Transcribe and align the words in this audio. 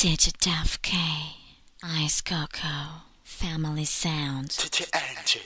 Digidaf 0.00 0.80
K, 0.80 0.96
Ice 1.84 2.22
Coco, 2.22 3.04
Family 3.22 3.84
Sound. 3.84 4.56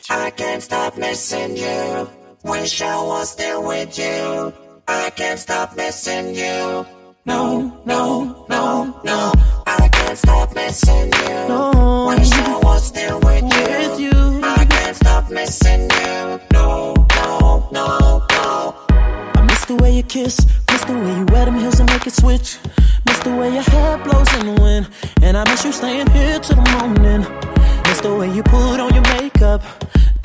I 0.08 0.30
can't 0.30 0.62
stop 0.62 0.96
missing 0.96 1.56
you. 1.56 2.08
Wish 2.44 2.80
I 2.80 3.02
was 3.02 3.32
still 3.32 3.66
with 3.66 3.98
you. 3.98 4.54
I 4.86 5.10
can't 5.10 5.40
stop 5.40 5.74
missing 5.76 6.36
you. 6.36 6.86
No, 7.26 7.82
no, 7.84 8.46
no, 8.48 9.00
no. 9.02 9.32
I 9.66 9.88
can't 9.88 10.18
stop 10.18 10.54
missing 10.54 11.12
you. 11.12 11.48
No. 11.48 12.14
Wish 12.16 12.30
I 12.30 12.60
was 12.62 12.86
still 12.86 13.18
with 13.24 13.42
you. 13.42 13.88
With 13.88 13.98
you. 13.98 14.40
I 14.44 14.64
can't 14.66 14.96
stop 14.96 15.30
missing 15.32 15.90
you. 15.90 16.40
No, 16.52 16.94
no, 17.16 17.68
no, 17.72 18.24
no. 18.30 18.83
Miss 19.64 19.78
the 19.78 19.82
way 19.82 19.96
you 19.96 20.02
kiss, 20.02 20.46
miss 20.70 20.84
the 20.84 20.92
way 20.92 21.16
you 21.16 21.24
wear 21.32 21.46
them 21.46 21.58
heels 21.58 21.80
and 21.80 21.90
make 21.90 22.06
it 22.06 22.12
switch. 22.12 22.58
Miss 23.06 23.18
the 23.20 23.34
way 23.34 23.50
your 23.50 23.62
hair 23.62 23.96
blows 23.96 24.30
in 24.34 24.54
the 24.54 24.60
wind, 24.60 24.90
and 25.22 25.38
I 25.38 25.44
miss 25.44 25.64
you 25.64 25.72
staying 25.72 26.06
here 26.10 26.38
till 26.38 26.56
the 26.56 26.70
morning. 26.76 27.24
Miss 27.84 27.98
the 28.02 28.14
way 28.14 28.30
you 28.30 28.42
put 28.42 28.78
on 28.78 28.92
your 28.92 29.04
makeup, 29.16 29.62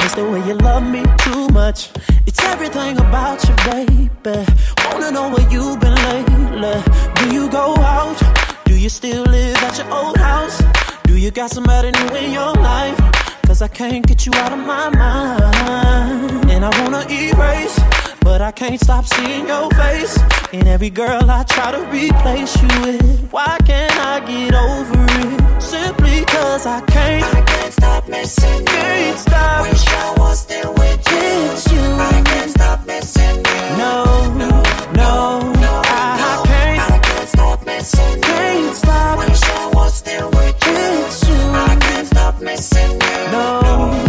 miss 0.02 0.14
the 0.16 0.30
way 0.30 0.46
you 0.46 0.56
love 0.56 0.84
me 0.84 1.06
too 1.20 1.48
much. 1.54 1.90
It's 2.28 2.44
everything 2.44 2.98
about 2.98 3.42
you, 3.48 3.56
baby. 3.72 4.46
Wanna 4.84 5.12
know 5.12 5.30
where 5.30 5.50
you've 5.50 5.80
been 5.80 5.96
lately? 5.96 6.84
Do 7.16 7.34
you 7.34 7.50
go 7.50 7.78
out? 7.78 8.20
Do 8.66 8.76
you 8.78 8.90
still 8.90 9.24
live 9.24 9.56
at 9.64 9.78
your 9.78 9.90
old 9.90 10.18
house? 10.18 10.62
Do 11.06 11.16
you 11.16 11.32
got 11.32 11.50
somebody 11.50 11.92
new 11.92 12.14
in 12.18 12.34
your 12.34 12.52
life? 12.56 13.00
Cause 13.48 13.62
I 13.62 13.70
can't 13.70 14.06
get 14.06 14.26
you 14.26 14.34
out 14.34 14.52
of 14.52 14.60
my 14.60 14.90
mind. 14.90 16.52
And 16.52 16.66
I 16.66 16.72
wanna 16.84 17.06
erase, 17.10 17.80
but 18.22 18.42
I 18.42 18.52
can't 18.52 18.80
stop 18.80 19.06
seeing 19.06 19.48
your 19.48 19.70
face. 19.72 20.18
And 20.54 20.68
every 20.68 20.90
girl 20.90 21.30
I 21.30 21.44
try 21.44 21.72
to 21.72 21.82
replace 21.86 22.56
you 22.62 22.68
with. 22.82 23.30
Why 23.32 23.58
can't 23.66 23.96
I 23.98 24.20
get 24.22 24.54
over 24.54 25.06
it? 25.22 25.62
Simply 25.62 26.26
cause 26.26 26.66
I 26.66 26.82
can't. 26.82 27.24
I 27.36 27.42
can't 27.42 27.74
stop 27.74 28.08
missing 28.08 28.60
you. 28.60 28.66
Can't 28.66 29.20
stop. 29.20 29.62
Wish 29.64 29.88
I 29.88 30.16
was 30.18 30.40
still 30.40 30.74
with 30.74 31.12
you. 31.12 31.52
It's 31.52 31.72
you. 31.72 31.80
I 31.80 32.22
can't 32.26 32.52
stop 32.52 32.86
missing 32.86 33.38
you. 33.38 33.78
No, 33.78 34.34
no, 34.34 34.50
no, 34.94 35.54
no, 35.64 35.82
I, 35.86 36.42
I 36.42 36.48
can't. 36.48 36.92
I 36.92 37.00
can't 37.00 37.30
stop 37.30 37.66
missing 37.66 38.16
you. 38.16 38.22
Can't 38.22 38.76
stop. 38.76 39.18
Wish 39.20 39.44
I 39.44 39.72
was 39.74 39.94
still 39.94 40.30
with 40.32 40.58
you. 40.66 41.06
It's 41.06 41.28
you. 41.30 41.36
I 41.36 41.78
can't 41.80 42.08
stop 42.08 42.42
missing 42.42 42.92
you. 42.92 43.32
No, 43.32 43.62
no. 43.62 44.09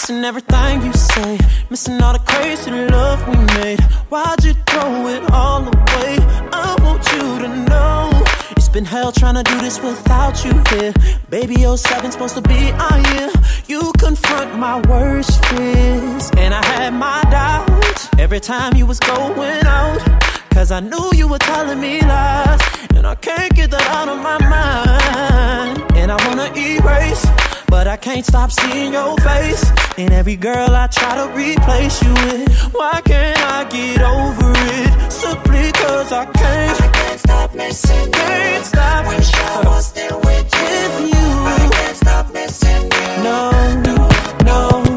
Missing 0.00 0.24
everything 0.24 0.80
you 0.80 0.94
say, 0.94 1.38
missing 1.68 2.00
all 2.00 2.14
the 2.14 2.20
crazy 2.20 2.70
love 2.70 3.20
we 3.28 3.36
made. 3.60 3.80
Why'd 4.08 4.42
you 4.42 4.54
throw 4.66 5.06
it 5.08 5.30
all 5.30 5.60
away? 5.60 6.16
I 6.54 6.74
want 6.80 7.04
you 7.12 7.38
to 7.44 7.48
know 7.68 8.10
it's 8.56 8.70
been 8.70 8.86
hell 8.86 9.12
trying 9.12 9.34
to 9.34 9.42
do 9.42 9.60
this 9.60 9.78
without 9.82 10.42
you 10.42 10.54
here. 10.70 10.94
Baby, 11.28 11.56
07's 11.56 12.14
supposed 12.14 12.34
to 12.36 12.40
be 12.40 12.72
our 12.72 12.98
year. 13.12 13.30
You 13.66 13.92
confront 13.98 14.58
my 14.58 14.80
worst 14.88 15.44
fears, 15.44 16.30
and 16.38 16.54
I 16.54 16.64
had 16.64 16.94
my 16.94 17.20
doubts 17.30 18.08
every 18.18 18.40
time 18.40 18.76
you 18.76 18.86
was 18.86 19.00
going 19.00 19.66
out. 19.66 20.00
Cause 20.48 20.72
I 20.72 20.80
knew 20.80 21.10
you 21.12 21.28
were 21.28 21.38
telling 21.38 21.78
me 21.78 22.00
lies, 22.00 22.60
and 22.94 23.06
I 23.06 23.16
can't 23.16 23.54
get 23.54 23.70
that 23.72 23.86
out 23.88 24.08
of 24.08 24.16
my 24.16 24.38
mind. 24.48 25.92
And 25.94 26.10
I 26.10 26.16
wanna 26.26 26.50
erase. 26.56 27.26
But 27.70 27.86
I 27.86 27.96
can't 27.96 28.26
stop 28.26 28.50
seeing 28.50 28.92
your 28.92 29.16
face. 29.18 29.62
And 29.96 30.12
every 30.12 30.36
girl 30.36 30.74
I 30.74 30.88
try 30.88 31.14
to 31.16 31.28
replace 31.32 32.02
you 32.02 32.12
with. 32.12 32.74
Why 32.74 33.00
can't 33.04 33.38
I 33.38 33.64
get 33.70 34.02
over 34.02 34.52
it? 34.56 35.12
Simply 35.12 35.70
cause 35.72 36.10
I 36.10 36.24
can't. 36.26 36.80
I 36.82 36.88
can't 36.88 37.20
stop 37.20 37.54
missing 37.54 38.06
you. 38.06 38.10
Can't 38.10 38.66
stop. 38.66 39.06
Wish 39.06 39.32
I 39.32 39.62
was 39.64 39.86
still 39.86 40.18
with 40.18 40.52
you. 40.52 41.04
With 41.04 41.14
you. 41.14 41.26
I 41.54 41.68
can't 41.72 41.96
stop 41.96 42.32
missing 42.32 42.82
you. 42.82 43.22
No, 43.22 43.50
no, 43.86 44.08
no. 44.44 44.89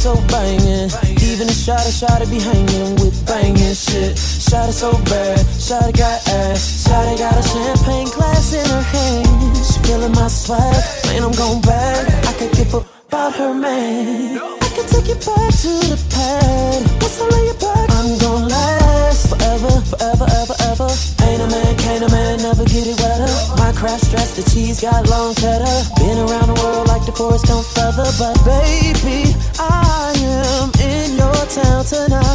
So 0.00 0.16
bangin'. 0.32 0.88
Even 1.20 1.46
the 1.46 1.52
shot 1.52 1.84
shot 1.92 2.22
it 2.22 2.30
be 2.30 2.40
hanging 2.40 2.96
with 2.96 3.14
bangin' 3.26 3.74
shit. 3.74 4.16
Shot 4.16 4.70
it 4.70 4.72
so 4.72 4.92
bad. 5.04 5.40
It 5.40 5.96
got 5.96 6.18
ass. 6.26 6.88
It 6.88 7.18
got 7.18 7.36
a 7.36 7.42
champagne 7.42 8.08
glass 8.08 8.54
in 8.54 8.64
her 8.64 8.82
hand. 8.82 9.56
She 9.60 9.78
feeling 9.84 10.12
my 10.12 10.28
swag. 10.28 10.72
Man, 11.06 11.24
I'm 11.24 11.32
gon' 11.32 11.60
back. 11.60 12.08
I 12.26 12.32
could 12.38 12.52
give 12.52 12.72
a 12.74 12.80
about 13.10 13.34
her 13.34 13.52
man. 13.52 14.38
I 14.38 14.68
can 14.74 14.86
take 14.86 15.08
you 15.08 15.18
back 15.20 15.50
to 15.62 15.72
the 15.92 15.98
pad. 16.14 16.80
Once 17.02 17.20
I 17.20 17.26
lay 17.28 17.44
you 17.50 17.56
back, 17.60 17.86
I'm 17.98 18.18
gon' 18.18 18.48
last 18.48 19.28
forever, 19.28 19.72
forever, 19.90 20.26
ever, 20.40 20.56
ever. 20.70 20.88
Ain't 21.26 21.42
a 21.42 21.48
man, 21.50 21.76
can't 21.76 22.04
a 22.04 22.08
man, 22.08 22.39
My 23.70 23.76
craft 23.76 24.06
stretch, 24.06 24.32
the 24.34 24.42
cheese 24.50 24.80
got 24.80 25.08
long 25.08 25.32
cheddar. 25.36 25.64
Been 26.00 26.18
around 26.18 26.48
the 26.48 26.60
world 26.60 26.88
like 26.88 27.06
the 27.06 27.12
forest 27.12 27.44
don't 27.46 27.64
feather, 27.64 28.10
but 28.18 28.34
baby, 28.44 29.32
I 29.60 30.12
am 30.18 30.72
in 30.82 31.16
your 31.16 31.46
town 31.46 31.84
tonight. 31.84 32.29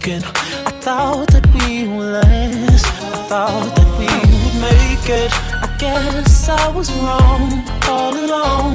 Shaking. 0.00 0.22
I 0.24 0.70
thought 0.80 1.28
that 1.28 1.46
we 1.54 1.86
would 1.88 2.12
last. 2.12 2.86
I 2.86 3.28
thought 3.28 3.76
that 3.76 3.98
we 3.98 4.06
would 4.06 4.60
make 4.60 5.08
it. 5.08 5.32
I 5.62 5.74
guess 5.78 6.48
I 6.48 6.68
was 6.68 6.90
wrong 6.92 7.68
all 7.88 8.14
along. 8.14 8.74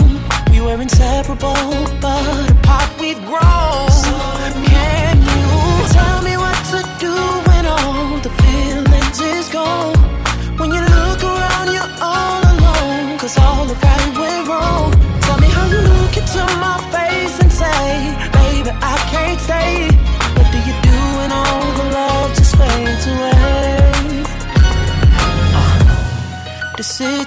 We 0.52 0.62
were 0.62 0.82
inseparable, 0.82 1.54
but 2.02 2.52
apart 2.52 2.90
we've 3.00 3.24
grown. 3.26 3.55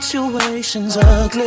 Situation's 0.08 0.96
ugly. 0.96 1.46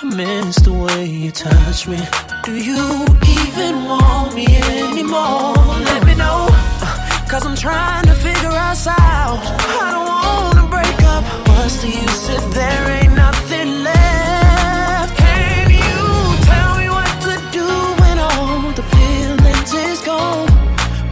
I 0.00 0.04
miss 0.16 0.56
the 0.60 0.72
way 0.72 1.04
you 1.04 1.30
touch 1.30 1.86
me. 1.86 1.98
Do 2.42 2.54
you 2.56 3.04
even 3.36 3.84
want 3.84 4.34
me 4.34 4.46
anymore? 4.46 5.52
Let 5.88 6.06
me 6.06 6.14
know. 6.14 6.48
Uh, 6.80 7.26
Cause 7.28 7.44
I'm 7.44 7.54
trying 7.54 8.06
to 8.06 8.14
figure 8.14 8.56
us 8.70 8.86
out. 8.86 9.40
I 9.84 9.88
don't 9.94 10.08
wanna 10.08 10.66
break 10.74 11.00
up. 11.14 11.22
What's 11.48 11.82
the 11.82 11.88
use 11.88 12.28
if 12.30 12.44
there 12.54 12.84
ain't 12.96 13.14
nothing 13.14 13.68
left? 13.84 15.12
Can 15.18 15.68
you 15.68 16.00
tell 16.48 16.72
me 16.80 16.88
what 16.88 17.12
to 17.26 17.34
do 17.58 17.68
when 18.00 18.16
all 18.18 18.72
the 18.72 18.86
feelings 18.96 19.72
is 19.86 20.00
gone? 20.00 20.48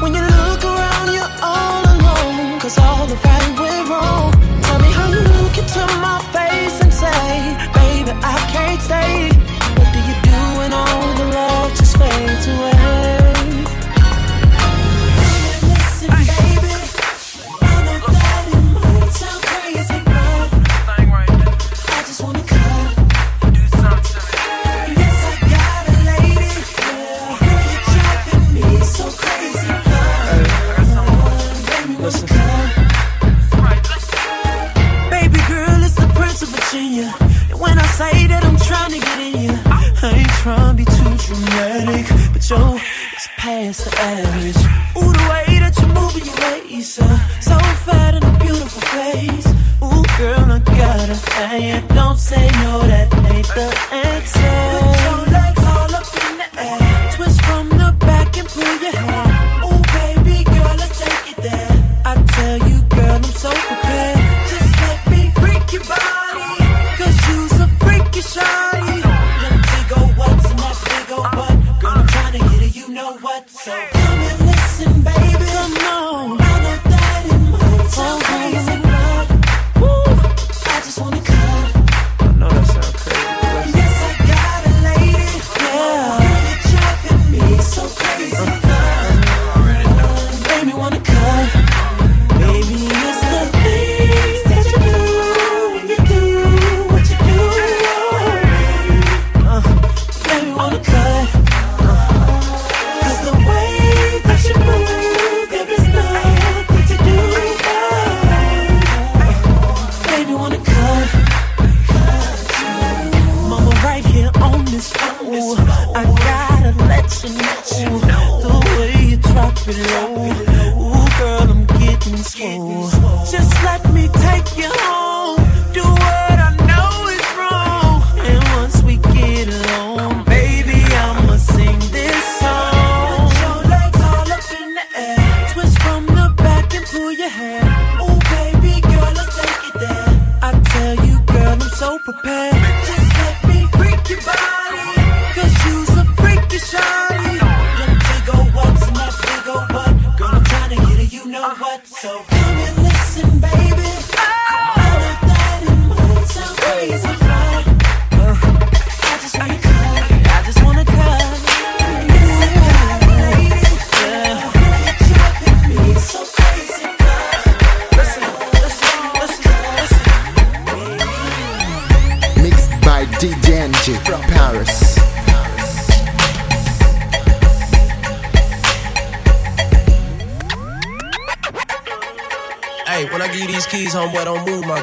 When 0.00 0.14
you 0.14 0.24
look 0.24 0.64
around, 0.64 1.12
you're 1.12 1.34
all 1.42 1.82
alone. 1.96 2.58
Cause 2.58 2.78
all 2.78 3.06
the 3.06 3.16
right 3.16 3.52
went 3.60 3.88
wrong. 3.90 4.32
Tell 4.66 4.78
me 4.80 4.90
how 4.96 5.08
you 5.12 5.20
look 5.36 5.58
into 5.58 5.84
my 6.00 6.18
face 6.32 6.45
and 7.18 7.72
say, 7.72 8.04
Baby, 8.04 8.18
I 8.22 8.36
can't 8.52 8.82
stay. 8.82 9.35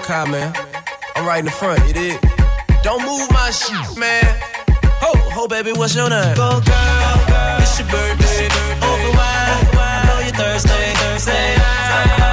Don't 0.07 0.29
move 0.29 0.31
my 0.31 0.51
car, 0.53 0.53
man. 0.53 0.53
I'm 1.15 1.25
right 1.25 1.39
in 1.39 1.45
the 1.45 1.51
front, 1.51 1.85
you 1.87 1.93
dig? 1.93 2.19
Don't 2.83 3.03
move 3.05 3.29
my 3.31 3.51
shit, 3.51 3.97
man. 3.97 4.23
Ho, 5.01 5.13
ho, 5.31 5.47
baby, 5.47 5.71
what's 5.73 5.95
your 5.95 6.09
name? 6.09 6.35
Go, 6.35 6.49
girl, 6.49 6.61
girl. 6.61 7.57
it's 7.59 7.79
your 7.79 7.87
birthday. 7.89 8.45
Open 8.77 9.15
wide, 9.15 9.69
I 9.75 10.03
know 10.07 10.25
you're 10.25 10.35
Thursday, 10.35 10.93
Thursday. 10.95 12.32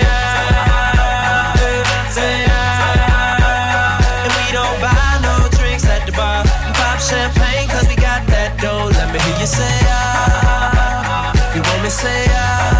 Champagne, 7.11 7.67
cause 7.67 7.87
we 7.91 7.95
got 7.95 8.25
that 8.27 8.57
dough. 8.63 8.87
Let 8.87 9.11
me 9.11 9.19
hear 9.19 9.37
you 9.39 9.45
say 9.45 9.77
ah. 9.91 11.35
You 11.53 11.61
want 11.61 11.83
me 11.83 11.89
say 11.89 12.25
ah. 12.31 12.71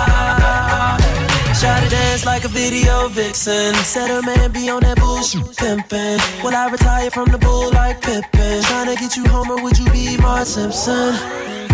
To 1.62 1.90
dance 1.90 2.26
like 2.26 2.44
a 2.44 2.48
video 2.48 3.08
vixen. 3.10 3.76
Said 3.76 4.10
her 4.10 4.22
man 4.22 4.52
be 4.52 4.70
on 4.70 4.82
that 4.82 4.98
bullshit 4.98 5.44
pimpin'. 5.58 6.18
Will 6.44 6.56
I 6.56 6.70
retire 6.70 7.12
from 7.12 7.30
the 7.30 7.38
bull 7.38 7.72
like 7.72 8.02
Pippen? 8.02 8.62
Tryna 8.64 8.98
get 9.00 9.16
you 9.16 9.26
home 9.26 9.52
or 9.52 9.62
would 9.62 9.78
you 9.78 9.86
be 9.92 10.18
Mark 10.18 10.48
Simpson? 10.48 11.14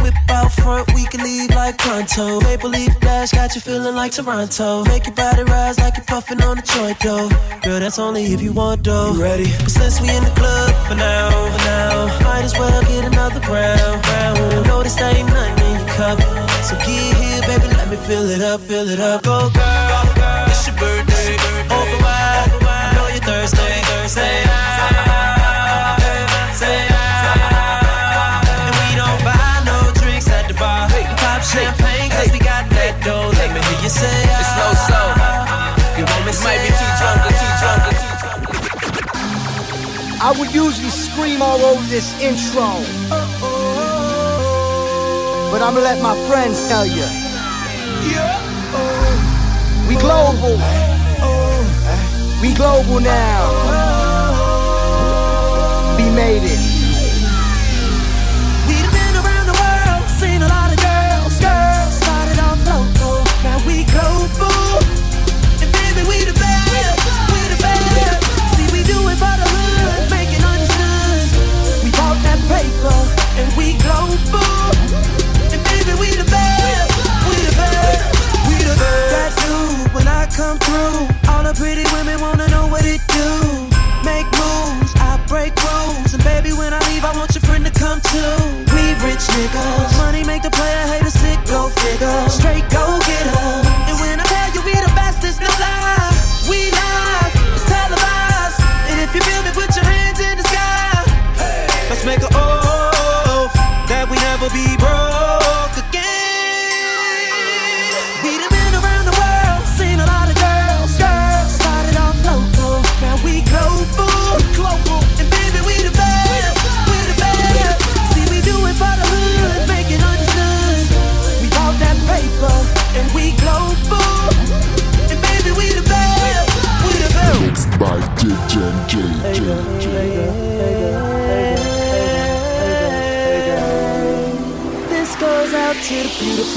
Whip 0.08 0.16
out 0.30 0.54
front, 0.54 0.94
we 0.96 1.04
can 1.04 1.22
leave 1.22 1.50
like 1.50 1.78
pronto. 1.78 2.40
Maple 2.40 2.70
leaf 2.70 2.98
dash 3.02 3.32
got 3.32 3.54
you 3.56 3.60
feeling 3.60 3.94
like 3.94 4.14
Toronto. 4.14 4.86
Make 4.86 5.06
your 5.06 5.16
body 5.16 5.44
rise 5.44 5.78
like 5.80 5.98
you're 5.98 6.06
puffing 6.06 6.42
on 6.44 6.58
a 6.58 6.62
joint 6.62 6.98
though. 7.02 7.28
Girl, 7.62 7.82
that's 7.82 8.00
only 8.00 8.24
if 8.24 8.42
you 8.42 8.54
want 8.54 8.86
though. 8.86 9.12
You 9.12 9.22
ready? 9.22 9.52
But 9.60 9.72
since 9.72 10.00
we 10.00 10.08
in 10.08 10.24
the 10.24 10.32
club 10.32 10.72
for 10.88 10.96
now, 10.96 11.28
for 11.52 11.64
now, 11.66 12.24
might 12.24 12.46
as 12.46 12.54
well 12.54 12.82
get 12.84 13.04
another 13.04 13.42
round, 13.52 14.08
round. 14.08 14.40
I 14.40 14.64
know 14.66 14.82
this 14.82 14.98
ain't 15.02 15.28
nothing 15.28 15.66
in 15.66 15.76
your 15.76 15.90
cup. 16.00 16.20
So 16.64 16.78
get 16.88 16.88
here, 16.88 17.42
baby, 17.42 17.68
let 17.76 17.90
me 17.90 17.98
fill 18.08 18.30
it 18.30 18.42
up, 18.42 18.62
fill 18.62 18.88
it 18.88 19.02
up. 19.02 19.24
Go, 19.24 19.50
girl, 19.50 20.48
it's 20.48 20.68
your 20.68 20.76
birthday. 20.78 21.36
Open 21.68 22.00
wide, 22.00 22.48
I 22.64 22.94
know 22.96 23.08
you're 23.10 23.20
Thursday, 23.28 23.82
Thursday. 23.84 24.47
Let 33.88 33.94
you 33.94 34.02
say. 34.02 34.20
It's 34.42 34.52
no 34.60 34.68
soul. 34.84 35.12
You 35.98 36.04
want 36.04 36.24
me 36.26 36.32
Might 36.44 36.60
be 36.60 36.68
too 36.76 36.92
drunk 37.00 37.24
or 37.24 37.32
too 37.40 37.54
drunk 37.62 37.88
or 37.88 37.96
too 37.96 38.12
I 40.20 40.30
would 40.38 40.52
usually 40.54 40.90
scream 40.90 41.42
all 41.42 41.62
over 41.62 41.82
this 41.88 42.12
intro. 42.20 42.84
But 45.52 45.62
I'ma 45.62 45.80
let 45.80 46.02
my 46.04 46.18
friends 46.28 46.68
tell 46.68 46.86
you. 46.86 47.08
We 49.88 49.96
global. 49.96 50.60
We 52.42 52.54
global 52.56 53.00
now. 53.00 53.54
We 55.96 56.10
made 56.10 56.44
it. 56.44 56.67
and 73.38 73.50
we 73.58 73.78
global. 73.86 74.74
And 75.54 75.62
baby, 75.70 75.94
we 76.02 76.10
the 76.18 76.28
best, 76.28 76.92
we 77.30 77.36
the 77.46 77.54
best, 77.56 78.02
we 78.50 78.56
the 78.66 78.76
best. 78.76 79.10
That's 79.14 79.38
who 79.46 79.58
when 79.96 80.08
I 80.08 80.26
come 80.34 80.58
through. 80.58 81.08
All 81.30 81.44
the 81.44 81.54
pretty 81.54 81.86
women 81.94 82.20
wanna 82.20 82.48
know 82.50 82.68
what 82.68 82.86
it 82.86 83.02
do. 83.14 83.30
Make 84.04 84.28
moves, 84.42 84.92
I 84.98 85.20
break 85.28 85.54
rules, 85.64 86.14
and 86.14 86.24
baby, 86.24 86.52
when 86.54 86.74
I 86.74 86.80
leave, 86.90 87.06
I 87.06 87.14
want 87.16 87.34
your 87.36 87.44
friend 87.46 87.64
to 87.66 87.72
come 87.72 88.02
too. 88.02 88.34
We 88.74 88.84
rich 89.06 89.24
niggas, 89.36 89.98
money 89.98 90.24
make 90.24 90.42
the 90.42 90.52
player 90.52 90.84
hate 90.92 91.06
a 91.06 91.12
sick 91.12 91.40
go 91.46 91.70
figure. 91.70 92.30
Straight 92.30 92.68
go 92.70 92.97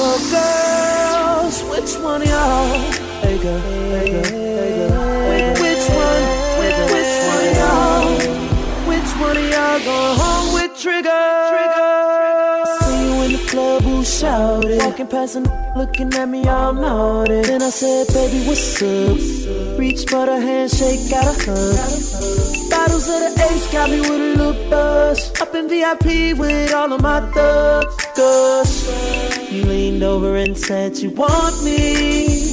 beautiful 0.01 0.31
girls. 0.31 1.63
Which 1.65 2.03
one 2.03 2.23
y'all? 2.27 2.79
Hey 3.21 3.39
girl, 3.39 3.61
hey 3.61 4.11
girl, 4.11 4.25
hey 4.25 4.89
girl. 4.89 5.53
Which 5.61 5.87
one? 6.05 6.25
Which, 6.61 6.79
which 6.93 7.15
one 7.33 7.49
y'all? 7.61 8.07
Which 8.89 9.11
one 9.21 9.37
of 9.37 9.51
y'all 9.51 9.79
going 9.85 10.19
home 10.19 10.55
with 10.55 10.73
Trigga? 10.73 11.21
Trigga 11.53 12.67
See 12.83 13.05
you 13.05 13.23
in 13.25 13.33
the 13.33 13.49
club 13.51 13.83
who 13.83 14.05
shouted. 14.05 14.79
Walking 14.79 15.07
past 15.07 15.37
and 15.37 15.51
looking 15.77 16.13
at 16.15 16.29
me 16.29 16.47
all 16.47 16.73
naughty. 16.73 17.43
Then 17.43 17.63
I 17.63 17.71
said, 17.71 18.07
baby, 18.09 18.47
what's 18.47 18.83
up? 18.83 19.79
Reach 19.79 20.09
for 20.09 20.27
the 20.27 20.41
handshake, 20.41 21.11
got 21.11 21.27
a 21.27 21.35
hug. 21.45 22.71
Bottles 22.71 23.09
of 23.09 23.21
the 23.21 23.49
ace 23.51 23.73
got 23.73 23.91
me 23.91 24.01
with 24.01 24.11
a 24.11 24.37
little 24.37 24.71
buzz. 24.71 25.41
Up 25.41 25.55
in 25.55 25.69
VIP 25.69 26.39
with 26.39 26.73
all 26.73 26.93
of 26.93 27.03
my 27.03 27.21
thugs. 27.33 29.30
You 29.51 29.65
leaned 29.65 30.05
over 30.05 30.37
and 30.37 30.57
said 30.57 30.97
you 30.99 31.11
want 31.11 31.65
me. 31.65 32.53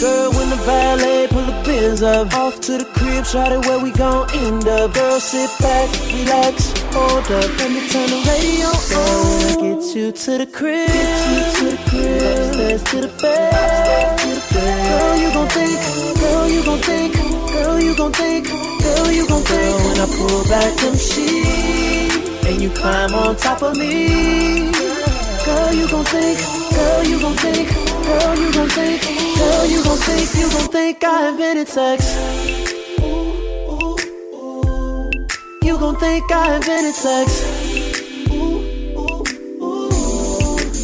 Girl, 0.00 0.30
when 0.30 0.48
the 0.48 0.60
valet 0.64 1.26
pull 1.28 1.42
the 1.42 1.62
biz 1.64 2.00
up, 2.04 2.32
off 2.32 2.60
to 2.60 2.78
the 2.78 2.84
crib, 2.84 3.26
shot 3.26 3.50
it 3.50 3.66
where 3.66 3.82
we 3.82 3.90
gon' 3.90 4.30
end 4.30 4.68
up. 4.68 4.94
Girl, 4.94 5.18
sit 5.18 5.50
back, 5.58 5.90
relax, 6.06 6.70
hold 6.94 7.24
up, 7.24 7.50
let 7.58 7.70
me 7.72 7.88
turn 7.88 8.08
the 8.08 8.22
radio 8.22 8.70
on. 8.70 9.58
Girl, 9.58 9.78
get 9.78 9.96
you 9.96 10.12
to 10.12 10.38
the 10.38 10.46
crib, 10.46 10.86
get 10.86 11.26
you 11.26 11.42
to 11.58 11.76
the 11.76 11.82
crib, 11.90 12.22
upstairs 12.22 12.82
to 12.84 13.00
the 13.00 13.08
bed, 13.20 14.18
to 14.20 14.28
the 14.28 14.54
bed. 14.54 15.00
Girl, 15.00 15.16
you 15.18 15.32
gon' 15.34 15.48
think, 15.48 16.20
girl, 16.20 16.48
you 16.48 16.64
gon' 16.64 16.78
think, 16.78 17.14
girl, 17.50 17.80
you 17.80 17.96
gon' 17.96 18.12
think, 18.12 18.46
girl, 18.46 19.10
you 19.10 19.26
gon' 19.26 19.42
think. 19.42 19.66
Girl, 19.66 19.88
when 19.88 19.98
I 19.98 20.06
pull 20.06 20.44
back 20.44 20.72
them 20.78 20.94
sheets 20.94 22.46
and 22.46 22.62
you 22.62 22.70
climb 22.70 23.12
on 23.12 23.34
top 23.34 23.62
of 23.62 23.76
me. 23.76 24.99
Girl, 25.44 25.72
you 25.74 25.88
gon' 25.88 26.04
think, 26.04 26.38
girl, 26.74 27.04
you 27.04 27.18
gon' 27.20 27.36
think, 27.36 27.68
girl, 28.04 28.38
you 28.38 28.52
gon' 28.52 28.68
think, 28.68 29.02
girl, 29.38 29.66
you 29.66 29.82
gon' 29.82 29.96
think, 29.96 30.34
you 30.34 30.50
gon' 30.50 30.68
think 30.68 31.02
I 31.02 31.28
invented 31.28 31.68
sex. 31.68 32.14
You 35.62 35.78
gon' 35.78 35.96
think 35.96 36.30
I 36.30 36.56
invented 36.56 36.94
sex. 36.94 37.42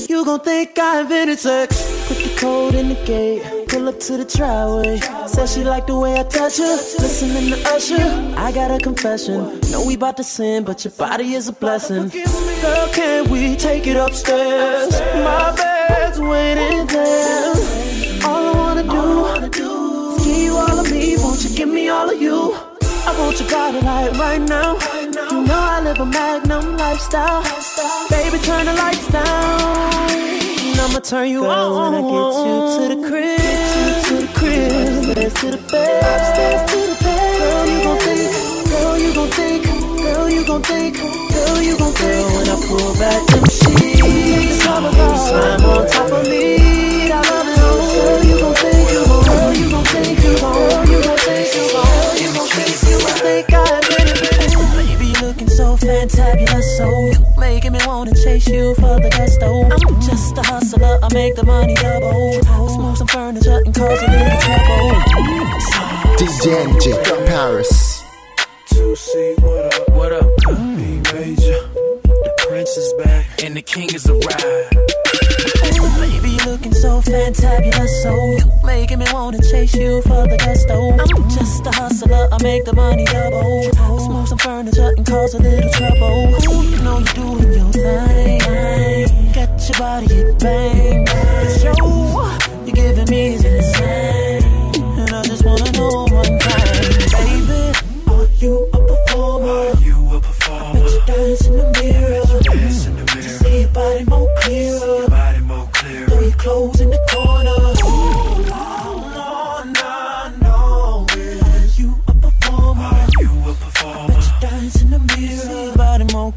You 0.09 0.25
gon' 0.25 0.41
think 0.41 0.79
I 0.79 1.01
invented 1.01 1.39
sex. 1.39 2.09
Put 2.09 2.17
the 2.19 2.37
code 2.39 2.75
in 2.75 2.89
the 2.89 2.95
gate, 3.05 3.43
pull 3.69 3.89
up 3.89 3.99
to 4.01 4.17
the 4.17 4.25
driveway. 4.25 4.99
Said 5.27 5.49
she 5.49 5.65
like 5.65 5.87
the 5.87 5.99
way 5.99 6.19
I 6.19 6.23
touch 6.25 6.59
her, 6.59 6.77
listening 6.99 7.51
to 7.53 7.69
Usher. 7.69 8.35
I 8.37 8.53
got 8.53 8.71
a 8.71 8.79
confession, 8.79 9.61
know 9.71 9.85
we 9.85 9.97
bout 9.97 10.17
to 10.19 10.25
sin, 10.25 10.65
but 10.65 10.85
your 10.85 10.93
body 10.93 11.35
is 11.35 11.49
a 11.49 11.53
blessing. 11.53 12.09
Girl, 12.09 12.89
can 12.93 13.31
we 13.31 13.57
take 13.57 13.87
it 13.87 13.97
upstairs? 13.97 14.93
My 15.25 15.55
bed's 15.57 16.21
waiting 16.21 16.87
there. 16.87 17.55
All 18.25 18.45
I 18.47 18.53
wanna 18.57 18.83
do 18.83 19.27
is 19.45 20.25
give 20.25 20.37
you 20.37 20.57
all 20.57 20.79
of 20.81 20.91
me. 20.91 21.17
Won't 21.19 21.45
you 21.45 21.51
give 21.57 21.69
me 21.69 21.89
all 21.89 22.11
of 22.11 22.21
you? 22.21 22.55
I 23.09 23.15
want 23.19 23.39
your 23.39 23.49
body 23.49 23.81
like 23.81 24.13
right 24.19 24.43
now. 24.43 24.79
You 25.31 25.47
know 25.47 25.61
I 25.77 25.81
live 25.81 26.01
a 26.01 26.07
magnum 26.07 26.77
lifestyle. 26.77 27.43
Baby, 28.11 28.39
turn 28.39 28.67
the 28.67 28.75
lights 28.75 29.09
down. 29.09 29.96
I'ma 30.87 31.01
turn 31.01 31.29
you 31.29 31.45
on 31.45 31.75
when 31.75 31.95
I 31.95 32.01
get 32.01 32.35
you 32.47 32.59
to 32.77 32.95
the 32.95 33.09
crib. 33.09 33.41
to 34.07 34.15
the 34.23 34.31
crib. 34.39 35.17
Upstairs 35.19 35.35
to 35.35 35.51
the 35.51 35.57
bed. 35.69 36.05
Upstairs 36.15 36.71
to 36.71 36.77
the 36.77 36.97
bed. 37.03 37.41
Girl, 37.43 37.67
you 37.67 37.83
gon' 37.83 37.99
think. 37.99 38.71
Girl, 38.71 38.97
you 38.97 39.13
gon' 39.13 39.31
think. 39.33 39.65
Girl, 39.99 40.31
you 40.31 40.47
gon' 40.47 40.63
think. 40.63 40.97
Girl, 40.97 41.61
you 41.61 41.77
gon' 41.77 41.93
think. 41.93 42.23
Girl, 42.23 42.37
when 42.37 42.49
I 42.49 42.57
pull 42.69 42.95
back 43.01 43.27
them 43.27 43.45
sheets, 43.47 44.63
slime 44.63 44.85
on 45.65 45.89
top 45.89 46.13
of 46.13 46.29
me. 46.31 46.96
So 56.09 56.23
fantabulous, 56.23 56.77
so 56.77 57.07
you 57.07 57.41
making 57.41 57.73
me 57.73 57.79
wanna 57.85 58.15
chase 58.15 58.47
you 58.49 58.75
for 58.77 59.01
the 59.01 59.11
gusto. 59.11 59.47
Oh. 59.47 59.65
I'm 59.65 60.01
just 60.01 60.39
a 60.39 60.43
hustler, 60.43 60.99
I 61.03 61.13
make 61.13 61.35
the 61.35 61.45
money 61.45 61.75
double. 61.75 62.31
Let's 62.31 62.77
move 62.79 62.99
some 62.99 63.09
furniture 63.09 63.63
and 63.65 63.75
cause 63.75 64.03
a 64.03 64.07
little 64.07 64.41
trouble. 64.41 64.91
DJ 66.17 66.65
NJ 66.67 67.07
from 67.07 67.27
Paris. 67.27 68.05
to 68.67 68.95
see 68.95 69.35
what 69.41 69.75
up, 69.75 69.89
what 69.91 70.13
up, 70.13 70.31
Bei 70.45 71.01
Maejor. 71.13 72.06
The 72.57 72.63
prince 72.63 72.77
is 72.79 72.93
back 72.95 73.45
and 73.45 73.55
the 73.55 73.61
king 73.61 73.93
is 73.93 74.09
arrived. 74.09 74.77
Baby, 76.01 76.31
you 76.31 76.45
looking 76.51 76.73
so 76.73 77.03
fantabulous, 77.03 78.03
so 78.03 78.15
you 78.33 78.51
making 78.65 79.01
me 79.01 79.05
wanna 79.13 79.43
chase 79.43 79.75
you 79.75 80.01
for 80.01 80.27
the 80.27 80.39
gusto. 80.39 80.93
I'm 80.93 81.29
just 81.29 81.67
a 81.67 81.71
hustler, 81.71 82.29
I 82.33 82.43
make 82.43 82.65
the 82.65 82.73
money 82.73 83.05
double. 83.05 83.61
Let's 83.61 84.09
move 84.09 84.29
some 84.29 84.39
furniture 84.39 84.95
and 84.97 85.07
cause 85.07 85.35
a 85.35 85.39
little 85.39 85.71
trouble. 85.71 86.33
Ooh, 86.49 86.63
you 86.65 86.81
know 86.81 86.99
you're 86.99 87.13
doing 87.13 87.53
your 87.53 87.71
thing. 87.73 88.41
Got 89.35 89.61
your 89.69 89.79
body 89.79 90.07
get 90.07 90.39
bang. 90.39 91.05
The 91.05 91.59
show 91.61 91.77
you're 92.65 92.75
giving 92.75 93.11
me 93.11 93.35
is 93.35 93.45
insane, 93.45 94.45
and 94.97 95.11
I 95.11 95.23
just 95.25 95.45
wanna 95.45 95.71
know 95.73 96.06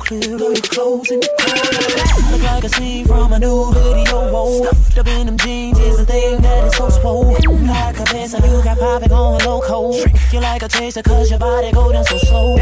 body 0.10 0.30
more 0.30 0.38
clear. 0.38 0.38
Throw 0.38 0.50
your 0.50 0.62
clothes 0.62 1.12
in 1.12 1.20
the 1.20 1.30
corner. 1.40 2.32
Look 2.32 2.44
like 2.44 2.64
a 2.64 2.70
scene 2.70 3.06
from 3.06 3.34
a 3.34 3.40
new 3.40 3.74
video. 3.74 4.32
Whoa. 4.32 4.64
Stuffed 4.64 4.98
up 4.98 5.08
in 5.08 5.26
them 5.28 5.38
jeans 5.38 5.80
is 5.80 5.98
the 5.98 6.06
thing 6.06 6.42
that 6.42 6.64
is 6.66 6.76
so 6.76 6.90
swole. 6.90 7.34
Like 7.34 8.00
a 8.00 8.04
pencil, 8.06 8.40
you 8.42 8.64
got 8.64 8.78
poppin' 8.78 9.10
going 9.10 9.46
loco. 9.46 9.94
You 10.32 10.40
like 10.40 10.64
a 10.64 10.68
chaser 10.68 11.04
cause 11.04 11.30
your 11.30 11.40
body 11.40 11.72
go 11.72 11.92
down 11.92 12.06
so 12.06 12.18
slow. 12.18 12.56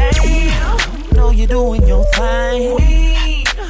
Know 1.12 1.30
you're 1.30 1.46
doing 1.46 1.86
your 1.86 2.04
thing. 2.12 2.78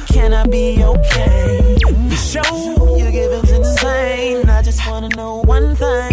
Can 0.07 0.33
I 0.33 0.45
be 0.47 0.83
okay? 0.83 1.77
The 2.09 2.15
show 2.15 2.97
you're 2.97 3.11
giving's 3.11 3.51
insane. 3.51 4.49
I 4.49 4.61
just 4.61 4.85
wanna 4.87 5.09
know 5.09 5.41
one 5.45 5.75
thing, 5.75 6.08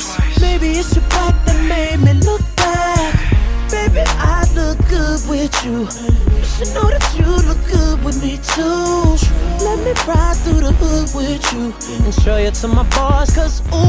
twice. 0.00 0.40
Maybe 0.40 0.68
it's 0.78 0.94
your 0.94 1.04
back 1.08 1.34
that 1.46 1.58
made 1.68 2.00
me 2.04 2.12
look 2.20 2.42
back. 2.56 3.14
Baby, 3.70 4.02
I 4.18 4.46
look 4.54 4.78
good 4.88 5.20
with 5.28 5.54
you. 5.64 5.88
You 6.36 6.44
should 6.44 6.74
know 6.74 6.88
that 6.88 7.06
you 7.16 7.26
look 7.48 7.60
good 7.70 8.04
with 8.04 8.22
me 8.22 8.38
too. 8.54 9.16
Let 9.64 9.78
me 9.84 9.92
ride 10.06 10.36
through 10.44 10.60
the 10.60 10.72
hood 10.72 11.14
with 11.14 11.52
you 11.52 11.74
and 12.04 12.14
show 12.14 12.36
you 12.36 12.50
to 12.50 12.68
my 12.68 12.84
boss, 12.90 13.34
cause 13.34 13.60
ooh. 13.72 13.85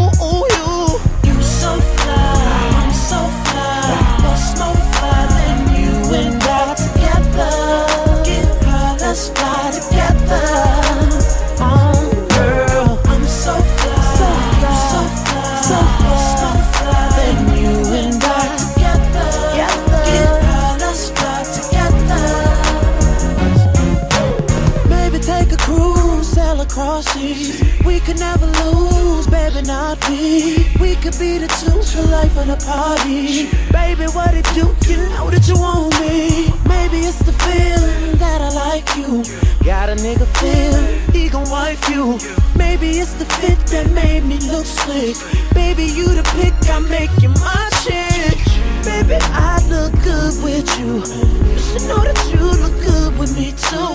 slick. 44.68 45.16
Baby, 45.54 45.86
you 45.86 46.08
the 46.08 46.24
pick, 46.36 46.54
I 46.70 46.80
make 46.80 47.12
you 47.22 47.30
my 47.30 47.70
shit. 47.82 48.38
Baby, 48.84 49.18
I 49.34 49.64
look 49.70 49.94
good 50.04 50.34
with 50.44 50.68
you. 50.80 51.04
You 51.50 51.58
should 51.60 51.88
know 51.88 52.04
that 52.04 52.20
you 52.32 52.44
look 52.64 52.76
good 52.84 53.18
with 53.18 53.36
me 53.36 53.54
too. 53.70 53.94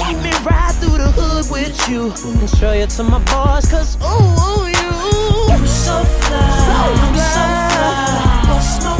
Let 0.00 0.16
me 0.22 0.32
ride 0.44 0.74
through 0.80 0.98
the 0.98 1.10
hood 1.16 1.50
with 1.50 1.76
you. 1.88 2.12
And 2.40 2.50
show 2.50 2.72
you 2.72 2.86
to 2.86 3.02
my 3.02 3.18
boss, 3.24 3.70
cause 3.70 3.96
ooh, 4.02 4.06
ooh 4.06 4.66
you. 4.66 4.92
You 5.50 5.66
so 5.66 6.04
fly. 6.04 6.48
So 6.68 6.76
fly. 6.94 7.08
I'm 7.08 7.16
so 7.16 7.44
fly. 7.72 8.54
What's 8.54 8.84
my 8.84 8.97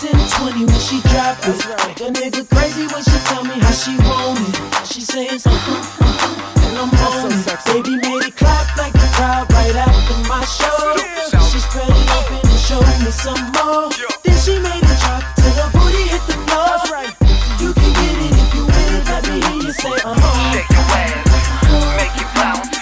10, 0.00 0.10
20 0.10 0.64
when 0.64 0.80
she 0.80 1.00
drop 1.12 1.36
it. 1.44 1.58
Make 1.84 2.00
a 2.00 2.08
nigga 2.12 2.48
crazy 2.48 2.86
when 2.88 3.02
she 3.04 3.18
tell 3.28 3.44
me 3.44 3.56
how 3.60 3.72
she 3.72 3.96
want 4.08 4.40
it. 4.40 4.86
She 4.86 5.00
sayin' 5.00 5.38
something, 5.38 5.82
and 6.64 6.78
I'm 6.78 6.88
on 6.88 7.32
it. 7.32 7.58
Baby 7.66 7.96
made 8.00 8.24
it 8.24 8.36
clap 8.36 8.76
like 8.76 8.94
a 8.94 9.08
crowd 9.12 9.52
right 9.52 9.76
after 9.76 10.16
my 10.28 10.44
show. 10.44 10.96
She 11.50 11.58
spread 11.60 11.88
it 11.88 12.10
open 12.16 12.40
and 12.40 12.60
showed 12.60 12.88
me 13.04 13.10
some 13.12 13.42
more. 13.52 13.90
Then 14.24 14.36
she 14.40 14.58
made 14.58 14.80
it 14.82 14.98
drop 15.04 15.22
till 15.36 15.52
her 15.60 15.70
booty 15.76 16.04
hit 16.08 16.22
the 16.24 16.36
floor. 16.48 16.78
You 17.60 17.72
can 17.74 17.92
get 17.92 18.16
it 18.24 18.32
if 18.32 18.54
you 18.54 18.64
win 18.64 18.88
it. 18.96 19.04
Let 19.12 19.22
me 19.28 19.40
hear 19.44 19.62
you 19.66 19.72
say, 19.72 19.92
uh 19.92 20.14
huh. 20.16 20.52
Shake 20.56 20.70
your 20.72 20.88
ass, 21.04 21.28
make 22.00 22.16
it 22.16 22.30
bounce, 22.32 22.72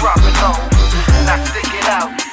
drop 0.00 0.20
it 0.20 0.34
low, 0.44 0.56
now 1.24 1.44
stick 1.44 1.72
it 1.72 1.88
out. 1.88 2.23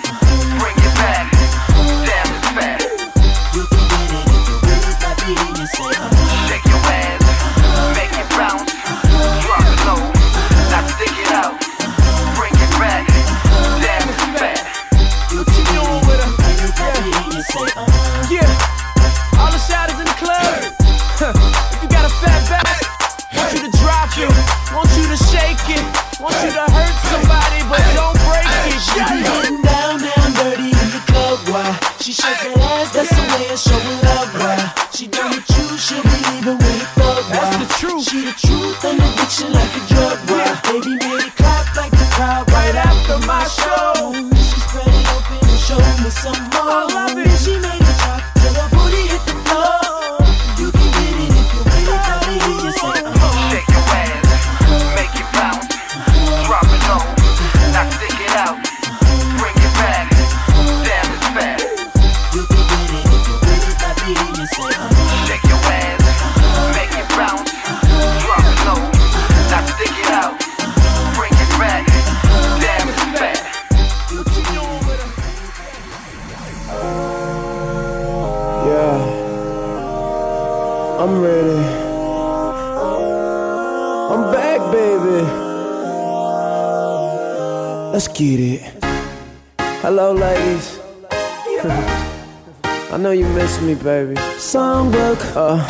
Me, 93.76 93.84
baby. 93.84 94.16
Songbook. 94.38 95.20
Uh, 95.36 95.64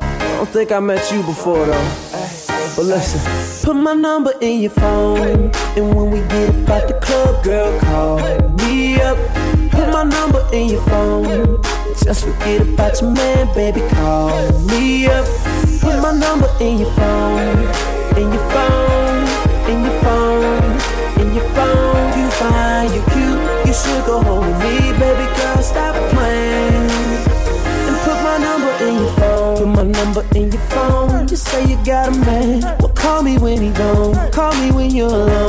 I 0.00 0.36
don't 0.36 0.48
think 0.48 0.72
I 0.72 0.80
met 0.80 1.10
you 1.12 1.22
before 1.22 1.64
though. 1.66 1.90
But 2.76 2.84
listen, 2.84 3.20
put 3.64 3.76
my 3.76 3.94
number 3.94 4.32
in 4.40 4.60
your 4.60 4.70
phone, 4.70 5.50
and 5.76 5.94
when 5.94 6.10
we 6.10 6.20
get 6.28 6.50
at 6.68 6.88
the 6.88 6.98
club, 7.00 7.42
girl, 7.44 7.80
call 7.80 8.18
me 8.58 9.00
up. 9.00 9.16
Put 9.70 9.88
my 9.90 10.04
number 10.04 10.42
in 10.52 10.68
your 10.70 10.82
phone. 10.82 11.62
Just 12.02 12.24
forget 12.24 12.60
about 12.60 13.00
your 13.00 13.10
man, 13.12 13.54
baby, 13.54 13.80
call 13.94 14.52
me 14.66 15.06
up. 15.06 15.26
Put 15.80 15.96
my 16.00 16.12
number 16.12 16.50
in 16.60 16.78
your 16.78 16.92
phone, 16.92 17.58
in 18.20 18.32
your 18.32 18.46
phone, 18.52 19.26
in 19.70 19.78
your 19.86 20.00
phone, 20.02 20.72
in 21.20 21.34
your 21.34 21.48
phone. 21.54 22.18
You 22.18 22.30
fine, 22.30 22.92
you 22.94 23.02
cute, 23.12 23.66
you 23.66 23.72
should 23.72 24.04
go 24.04 24.20
home 24.22 24.46
with 24.46 24.58
me, 24.60 24.92
baby 24.98 25.26
girl. 25.36 25.55
Number 29.96 30.24
in 30.34 30.52
your 30.52 30.60
phone. 30.72 31.26
Just 31.26 31.48
say 31.48 31.64
you 31.66 31.76
got 31.84 32.08
a 32.08 32.12
man. 32.12 32.60
Well, 32.80 32.90
call 32.90 33.22
me 33.22 33.38
when 33.38 33.60
he 33.60 33.70
gone. 33.70 34.30
Call 34.30 34.54
me 34.60 34.70
when 34.70 34.90
you're 34.90 35.08
alone. 35.08 35.45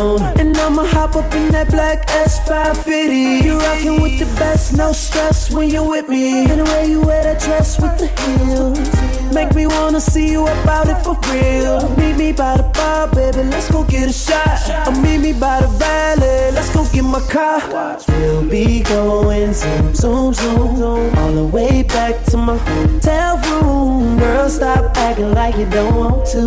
Hop 0.98 1.16
up 1.16 1.32
in 1.36 1.52
that 1.52 1.70
black 1.70 2.08
S550. 2.08 3.44
You 3.44 3.60
rockin' 3.60 4.02
with 4.02 4.18
the 4.18 4.26
best, 4.40 4.76
no 4.76 4.92
stress 4.94 5.52
when 5.52 5.70
you're 5.70 5.88
with 5.88 6.10
me. 6.10 6.50
And 6.50 6.62
the 6.62 6.64
way 6.64 6.90
you 6.90 7.02
wear 7.02 7.22
that 7.24 7.40
dress 7.40 7.80
with 7.80 7.96
the 8.00 8.08
heels. 8.22 9.08
Make 9.32 9.54
me 9.54 9.68
wanna 9.68 10.02
see 10.02 10.32
you 10.32 10.48
about 10.48 10.90
it 10.90 10.98
for 11.06 11.16
real. 11.32 11.88
Meet 11.98 12.18
me 12.18 12.32
by 12.32 12.58
the 12.58 12.64
bar, 12.64 13.08
baby, 13.10 13.44
let's 13.44 13.70
go 13.70 13.84
get 13.84 14.10
a 14.10 14.12
shot. 14.12 14.88
Or 14.88 15.00
meet 15.00 15.20
me 15.20 15.34
by 15.34 15.62
the 15.62 15.68
valley, 15.68 16.52
let's 16.56 16.74
go 16.74 16.84
get 16.92 17.04
my 17.04 17.22
car. 17.30 17.62
We'll 18.08 18.50
be 18.50 18.82
going 18.82 19.54
zoom, 19.54 19.94
zoom, 19.94 20.34
zoom, 20.34 20.78
zoom, 20.78 21.16
all 21.20 21.32
the 21.32 21.46
way 21.46 21.84
back 21.84 22.24
to 22.32 22.38
my 22.38 22.58
hotel 22.58 23.38
room. 23.62 24.18
Girl, 24.18 24.50
stop 24.50 24.98
acting 24.98 25.32
like 25.34 25.58
you 25.58 25.70
don't 25.70 25.96
want 25.96 26.26
to. 26.32 26.42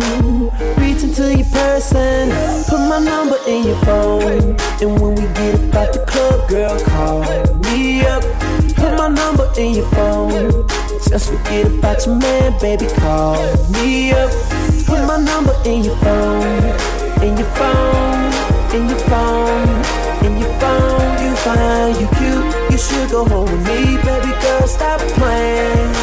Reach 0.77 1.03
into 1.03 1.33
your 1.37 1.47
purse 1.47 1.93
and 1.93 2.31
put 2.67 2.79
my 2.79 2.99
number 2.99 3.37
in 3.47 3.63
your 3.67 3.77
phone. 3.85 4.40
And 4.41 4.99
when 4.99 5.15
we 5.15 5.21
get 5.21 5.55
up 5.55 5.75
at 5.75 5.93
the 5.93 6.03
club, 6.05 6.49
girl, 6.49 6.79
call 6.85 7.21
me 7.69 8.01
up. 8.05 8.23
Put 8.75 8.97
my 8.97 9.07
number 9.07 9.47
in 9.57 9.75
your 9.75 9.85
phone. 9.91 10.67
Just 11.07 11.29
forget 11.29 11.67
about 11.67 12.05
your 12.05 12.15
man, 12.15 12.57
baby. 12.59 12.87
Call 12.97 13.37
me 13.69 14.11
up. 14.11 14.31
Put 14.87 15.05
my 15.05 15.17
number 15.17 15.55
in 15.65 15.83
your 15.83 15.95
phone. 15.97 16.63
In 17.21 17.37
your 17.37 17.51
phone. 17.59 18.33
In 18.73 18.89
your 18.89 18.99
phone. 19.09 19.69
In 20.25 20.39
your 20.39 20.53
phone. 20.59 21.23
You 21.23 21.35
fine, 21.35 21.95
you 22.01 22.07
cute. 22.17 22.71
You 22.71 22.77
should 22.77 23.09
go 23.11 23.25
home 23.25 23.45
with 23.45 23.67
me, 23.67 23.97
baby 23.97 24.33
girl. 24.41 24.67
Stop 24.67 24.99
playing. 25.19 25.95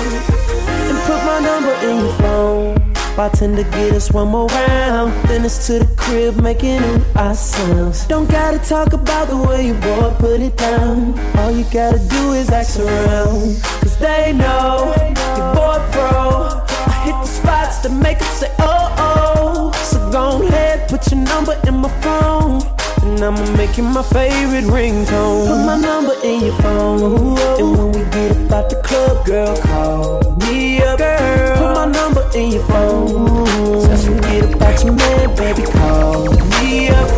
And 0.88 0.98
put 1.07 1.20
my 1.27 1.40
number 1.40 1.74
in 1.88 1.96
your 2.05 2.14
phone. 2.14 2.78
Bartender 3.18 3.64
get 3.64 3.94
us 3.94 4.12
one 4.12 4.28
more 4.28 4.46
round. 4.46 5.12
Then 5.28 5.44
it's 5.44 5.66
to 5.66 5.81
the 5.81 5.87
crib 5.96 6.37
making 6.40 6.81
new 6.81 7.02
our 7.16 7.35
sounds. 7.35 8.07
Don't 8.07 8.31
gotta 8.31 8.61
talk 8.61 8.92
about 8.92 9.26
the 9.26 9.37
way 9.37 9.66
you 9.66 9.74
boy 9.74 10.14
put 10.20 10.40
it 10.40 10.57
down. 10.57 11.18
All 11.38 11.50
you 11.50 11.64
gotta 11.64 11.98
do 11.98 12.33
is 12.35 12.48
ask 12.50 12.78
around. 12.78 13.61
Cause 13.81 13.96
they 13.98 14.33
know 14.35 14.94
your 15.37 15.52
boy 15.52 15.78
pro. 15.90 16.62
I 16.87 17.02
hit 17.07 17.16
the 17.20 17.26
spots 17.26 17.78
to 17.78 17.88
make 17.88 18.20
them 18.20 18.33
say 18.37 18.54
oh 18.61 18.94
oh. 18.98 19.72
So 19.83 19.98
go 20.12 20.46
ahead, 20.46 20.88
put 20.88 21.11
your 21.11 21.20
number 21.20 21.61
in 21.66 21.74
my 21.74 21.88
phone. 22.00 22.78
And 23.09 23.25
I'ma 23.25 23.57
make 23.57 23.79
you 23.79 23.85
my 23.85 24.03
favorite 24.03 24.64
ringtone. 24.64 25.47
Put 25.49 25.64
my 25.64 25.79
number 25.79 26.14
in 26.23 26.40
your 26.44 26.57
phone. 26.61 27.38
And 27.59 27.77
when 27.77 27.92
we 27.92 28.05
get 28.11 28.37
up 28.37 28.53
out 28.53 28.71
the 28.71 28.77
club, 28.85 29.25
girl, 29.25 29.57
call 29.62 30.37
me 30.37 30.83
up. 30.83 30.99
Girl, 30.99 31.57
put 31.57 31.75
my 31.75 31.87
number 31.87 32.25
in 32.35 32.53
your 32.53 32.64
phone. 32.64 33.47
Just 33.88 34.07
forget 34.07 34.55
about 34.55 34.85
your 34.85 34.92
man, 34.92 35.35
baby, 35.37 35.62
call 35.62 36.31
me 36.61 36.88
up. 36.90 37.09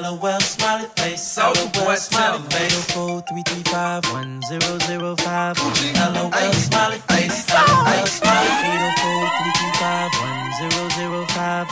LOL 0.00 0.40
smiley 0.40 0.86
face 0.96 1.36
LOL 1.36 1.96
smiley 1.96 2.38
face 2.50 2.86
804-335-1005 2.94 5.58
LOL 6.14 6.52
smiley 6.52 6.98
face 7.10 7.50
LOL 7.50 8.06
smiley 8.06 8.50
804-335-1005 11.34 11.66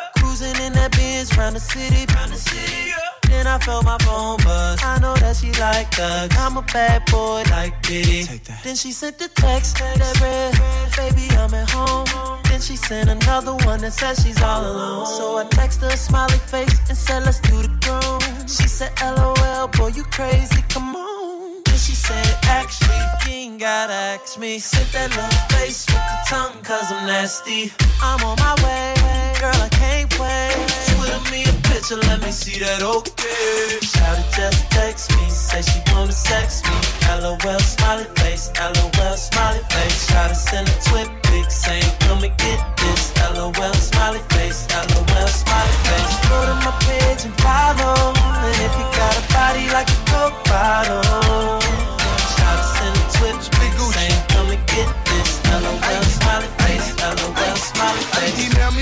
Cruising 0.41 0.65
in 0.65 0.73
that 0.73 0.91
Benz 0.93 1.37
round 1.37 1.55
the 1.55 1.59
city, 1.59 2.05
round 2.15 2.31
the 2.31 2.35
city. 2.35 2.91
Then 3.29 3.45
I 3.45 3.59
felt 3.59 3.85
my 3.85 3.97
phone 3.99 4.37
buzz. 4.37 4.81
I 4.83 4.97
know 4.99 5.13
that 5.15 5.35
she 5.35 5.51
like 5.61 5.93
thugs. 5.93 6.35
I'm 6.35 6.57
a 6.57 6.63
bad 6.63 7.05
boy 7.11 7.43
like 7.51 7.79
Diddy. 7.83 8.23
Then 8.63 8.75
she 8.75 8.91
sent 8.91 9.19
the 9.19 9.27
text 9.27 9.77
that 9.77 10.19
read, 10.19 10.53
"Baby, 10.97 11.29
I'm 11.37 11.53
at 11.53 11.69
home." 11.69 12.07
Then 12.45 12.59
she 12.59 12.75
sent 12.75 13.09
another 13.09 13.53
one 13.69 13.81
that 13.81 13.93
said 13.93 14.17
she's 14.17 14.41
all 14.41 14.65
alone. 14.65 15.05
So 15.05 15.37
I 15.37 15.43
text 15.45 15.81
her 15.81 15.89
a 15.89 15.97
smiley 15.97 16.39
face 16.39 16.75
and 16.89 16.97
said, 16.97 17.23
"Let's 17.23 17.39
do 17.39 17.61
the 17.61 17.69
grown." 17.85 18.47
She 18.47 18.67
said, 18.67 18.91
"LOL, 18.99 19.67
boy, 19.67 19.89
you 19.97 20.03
crazy? 20.05 20.63
Come 20.69 20.95
on." 20.95 21.70
She 21.81 21.95
said, 21.95 22.29
"Actually, 22.43 23.01
you 23.25 23.31
ain't 23.41 23.59
gotta 23.59 23.93
ask 24.13 24.37
me." 24.37 24.59
Sent 24.59 24.91
that 24.93 25.09
little 25.17 25.41
face 25.49 25.87
with 25.89 26.05
the 26.11 26.17
tongue, 26.29 26.57
cause 26.61 26.91
I'm 26.93 27.07
nasty. 27.07 27.73
I'm 28.01 28.21
on 28.23 28.37
my 28.37 28.53
way, 28.63 28.93
girl, 29.41 29.61
I 29.67 29.69
can't 29.69 30.11
wait. 30.19 30.53
Twitter 30.93 31.23
me 31.31 31.41
a 31.49 31.53
picture, 31.69 31.97
let 32.09 32.21
me 32.21 32.31
see 32.31 32.59
that 32.59 32.83
okay. 32.83 33.81
Shawty 33.81 34.25
just 34.37 34.69
text 34.69 35.09
me, 35.15 35.25
say 35.29 35.61
she 35.63 35.79
wanna 35.91 36.11
sex 36.11 36.61
me. 36.67 36.77
LOL, 37.21 37.59
smiley 37.59 38.05
face, 38.21 38.51
LOL, 38.61 39.17
smiley 39.17 39.63
face. 39.73 40.05
To 40.11 40.35
send 40.35 40.69
a 40.69 40.71
twit 40.85 40.90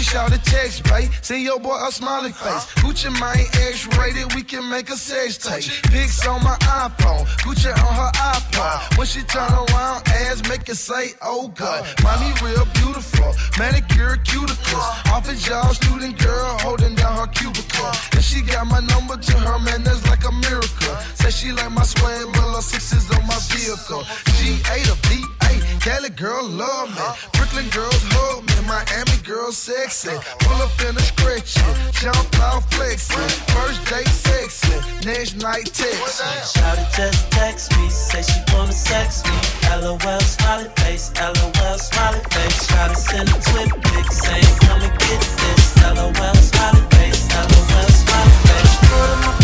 shout 0.10 0.34
a 0.34 0.42
text, 0.42 0.84
babe. 0.86 1.12
Send 1.22 1.44
your 1.44 1.60
boy 1.60 1.78
a 1.88 1.92
smiley 1.92 2.32
face. 2.32 2.66
Gucci 2.82 3.10
Mane 3.22 3.46
X-rated, 3.70 4.34
we 4.34 4.42
can 4.42 4.68
make 4.70 4.90
a 4.90 4.98
sex 4.98 5.38
tape. 5.38 5.64
Pics 5.92 6.26
on 6.26 6.44
my 6.44 6.58
iPhone, 6.82 7.26
Gucci 7.46 7.70
on 7.70 7.94
her 8.02 8.12
iPod. 8.34 8.98
When 8.98 9.06
she 9.06 9.22
turn 9.24 9.52
around, 9.52 10.08
ass 10.08 10.42
make 10.50 10.68
it 10.68 10.76
say, 10.76 11.14
oh 11.22 11.48
God. 11.50 11.86
Mommy 12.04 12.32
real 12.42 12.66
beautiful, 12.74 13.32
manicure 13.60 14.18
cuticles. 14.26 14.88
Office 15.14 15.44
job, 15.44 15.76
student 15.76 16.18
girl 16.18 16.58
holding 16.60 16.96
down 16.96 17.16
her 17.18 17.28
cubicle. 17.28 17.92
And 18.14 18.24
she 18.24 18.42
got 18.42 18.66
my 18.68 18.80
number 18.80 19.18
to 19.18 19.38
her, 19.38 19.60
man, 19.60 19.84
that's 19.84 20.06
like 20.10 20.26
a 20.26 20.32
miracle. 20.32 20.96
Say 21.22 21.30
she 21.30 21.52
like 21.52 21.72
my 21.72 21.84
swag, 21.84 22.26
but 22.34 22.56
her 22.56 22.62
sixes 22.62 23.06
on 23.12 23.26
my 23.28 23.40
vehicle. 23.54 24.02
G8 24.38 24.92
or 24.94 25.00
V8, 25.50 25.82
Cali 25.82 26.10
girl 26.10 26.48
love 26.48 26.90
me. 26.90 27.02
Brooklyn 27.34 27.70
girls 27.70 28.02
hug 28.14 28.46
me, 28.46 28.68
Miami 28.68 29.18
girls 29.24 29.58
sexy. 29.58 30.16
Pull 30.40 30.62
up 30.62 30.72
in 30.88 30.96
a 30.96 31.00
stretch 31.00 31.58
it, 31.58 31.94
jump 31.94 32.40
out 32.40 32.64
flexing. 32.74 33.30
First 33.54 33.86
date 33.90 34.08
sexy, 34.08 34.76
next 35.06 35.36
night 35.42 35.66
text. 35.74 36.22
Shawty 36.54 36.86
just 36.96 37.32
text 37.32 37.76
me, 37.78 37.90
say 37.90 38.22
she 38.22 38.40
wanna 38.54 38.72
sex 38.72 39.24
me. 39.26 39.36
LOL, 39.82 40.20
smiley 40.20 40.70
face, 40.78 41.12
LOL, 41.20 41.78
smiley 41.78 42.22
face. 42.32 42.68
Try 42.68 42.88
to 42.88 42.96
send 42.96 43.30
a 43.30 43.34
twit 43.34 43.72
pic, 43.84 44.12
saying 44.12 44.56
come 44.62 44.82
and 44.82 45.00
get 45.00 45.22
this. 45.42 45.76
LOL, 45.84 46.36
smiley 46.36 46.82
face, 46.92 47.28
LOL, 47.34 47.90
smiley 47.90 48.32
face. 48.46 49.39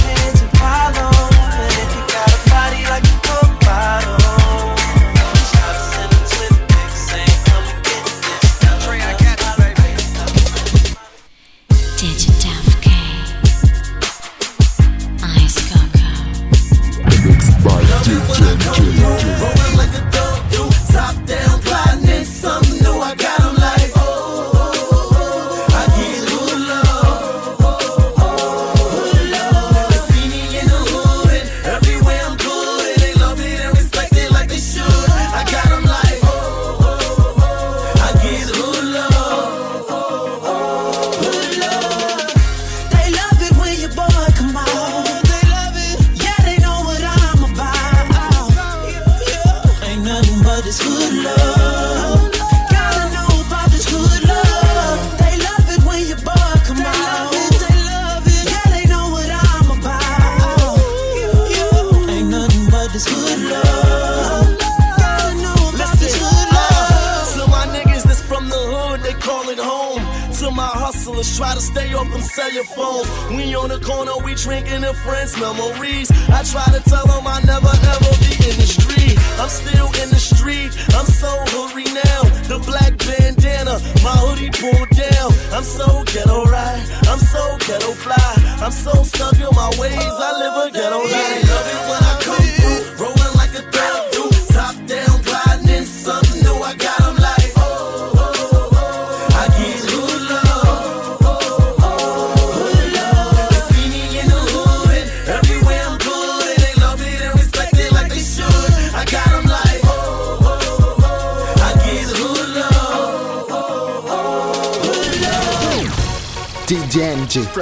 Cellular 72.35 72.65
phones. 72.75 73.07
We 73.31 73.55
on 73.55 73.69
the 73.69 73.79
corner, 73.79 74.11
we 74.25 74.35
drinking 74.35 74.81
the 74.81 74.93
friends' 75.07 75.39
memories. 75.39 76.11
I 76.27 76.43
try 76.43 76.67
to 76.75 76.81
tell 76.83 77.07
them 77.07 77.23
I 77.25 77.39
never 77.47 77.71
ever 77.71 78.11
be 78.27 78.35
in 78.43 78.55
the 78.59 78.67
street. 78.67 79.15
I'm 79.39 79.47
still 79.47 79.87
in 80.03 80.09
the 80.11 80.19
street, 80.19 80.71
I'm 80.99 81.07
so 81.07 81.31
hurry 81.55 81.87
now. 81.95 82.21
The 82.51 82.59
black 82.59 82.99
bandana, 82.99 83.79
my 84.03 84.15
hoodie 84.19 84.51
pulled 84.51 84.91
down. 84.91 85.31
I'm 85.55 85.63
so 85.63 86.03
ghetto 86.11 86.43
right, 86.51 86.83
I'm 87.07 87.19
so 87.19 87.43
ghetto 87.67 87.91
fly. 88.03 88.31
I'm 88.59 88.71
so 88.71 88.91
stuck 89.03 89.39
in 89.39 89.51
my 89.55 89.71
ways, 89.79 90.15
I 90.27 90.31
live 90.35 90.55
a 90.67 90.71
ghetto 90.75 90.99
life. 91.07 91.24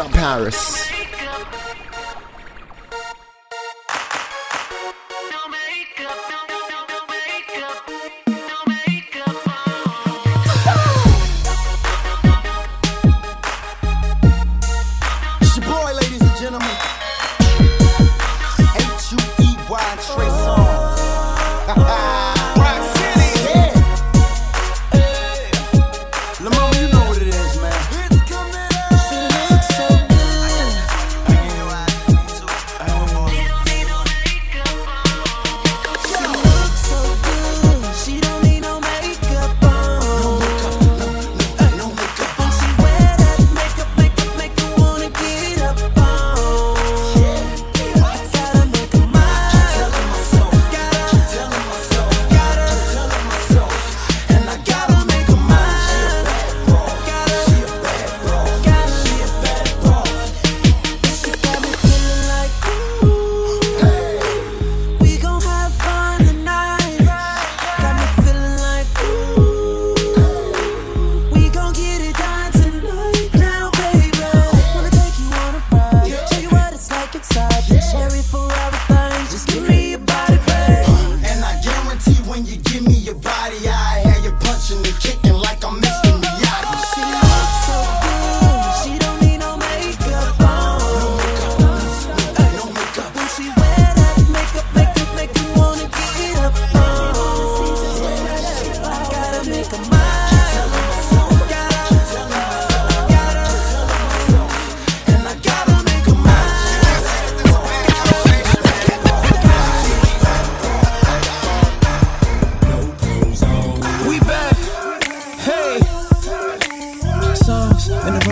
From 0.04 0.12
Paris. 0.12 0.73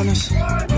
corners. 0.03 0.70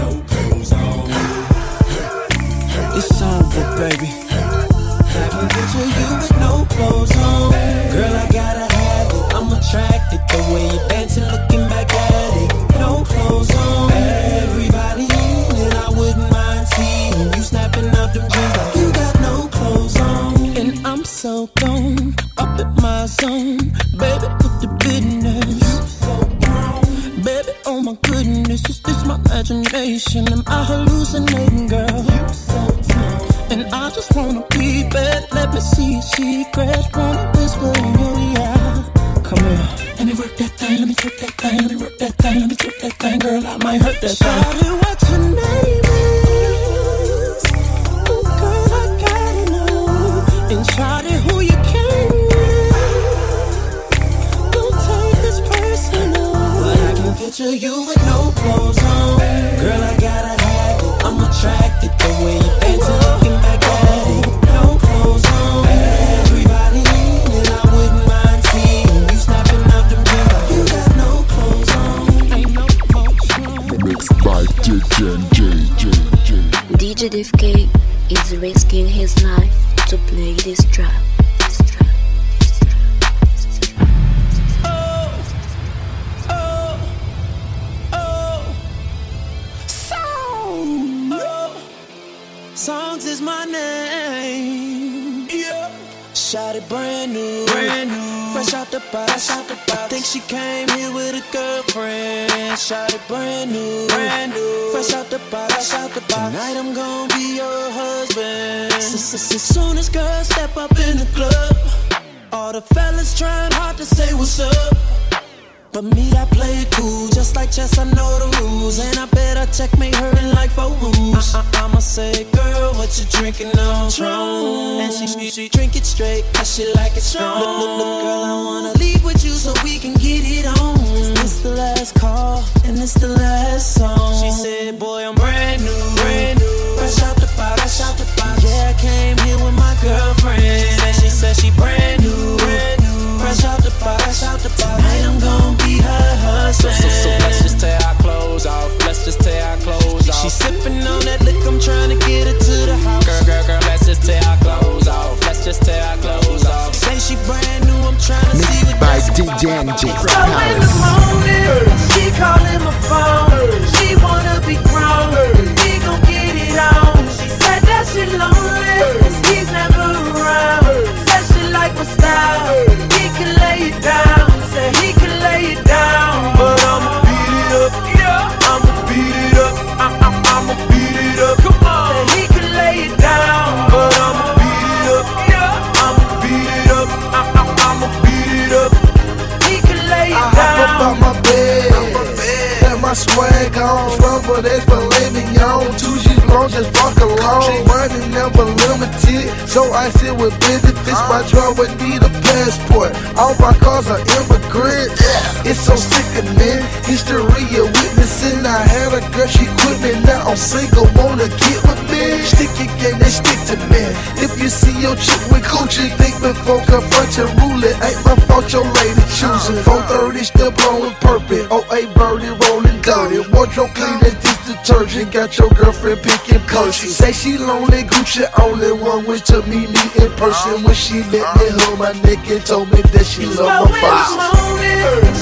your 225.38 225.50
girlfriend 225.50 226.02
pickin' 226.02 226.42
and 226.42 226.74
She 226.74 226.88
Say 226.88 227.12
she 227.12 227.38
lonely, 227.38 227.84
Gucci 227.84 228.26
only 228.42 228.72
one 228.72 229.06
wish 229.06 229.22
to 229.22 229.42
meet 229.44 229.70
me 229.70 229.84
in 230.04 230.12
person. 230.14 230.64
When 230.64 230.76
she 230.76 231.00
met 231.00 231.26
me, 231.38 231.50
home. 231.50 231.80
my 231.80 231.92
neck 232.04 232.30
and 232.30 232.46
told 232.46 232.72
me 232.72 232.82
that 232.82 233.06
she 233.06 233.26
loved 233.26 233.72
my. 233.72 234.44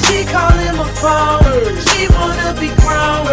She 0.07 0.25
callin' 0.25 0.75
my 0.77 0.89
phone, 1.01 1.77
she 1.87 2.07
wanna 2.11 2.51
be 2.59 2.69
grown. 2.81 3.25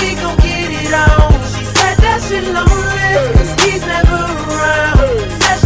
We 0.00 0.14
gon' 0.18 0.36
get 0.38 0.70
it 0.80 0.94
on. 0.94 1.32
She 1.54 1.64
said 1.76 1.96
that 2.04 2.18
she 2.26 2.40
lonely, 2.40 3.10
cause 3.36 3.52
he's 3.62 3.84
never 3.86 4.22
around. 4.50 5.14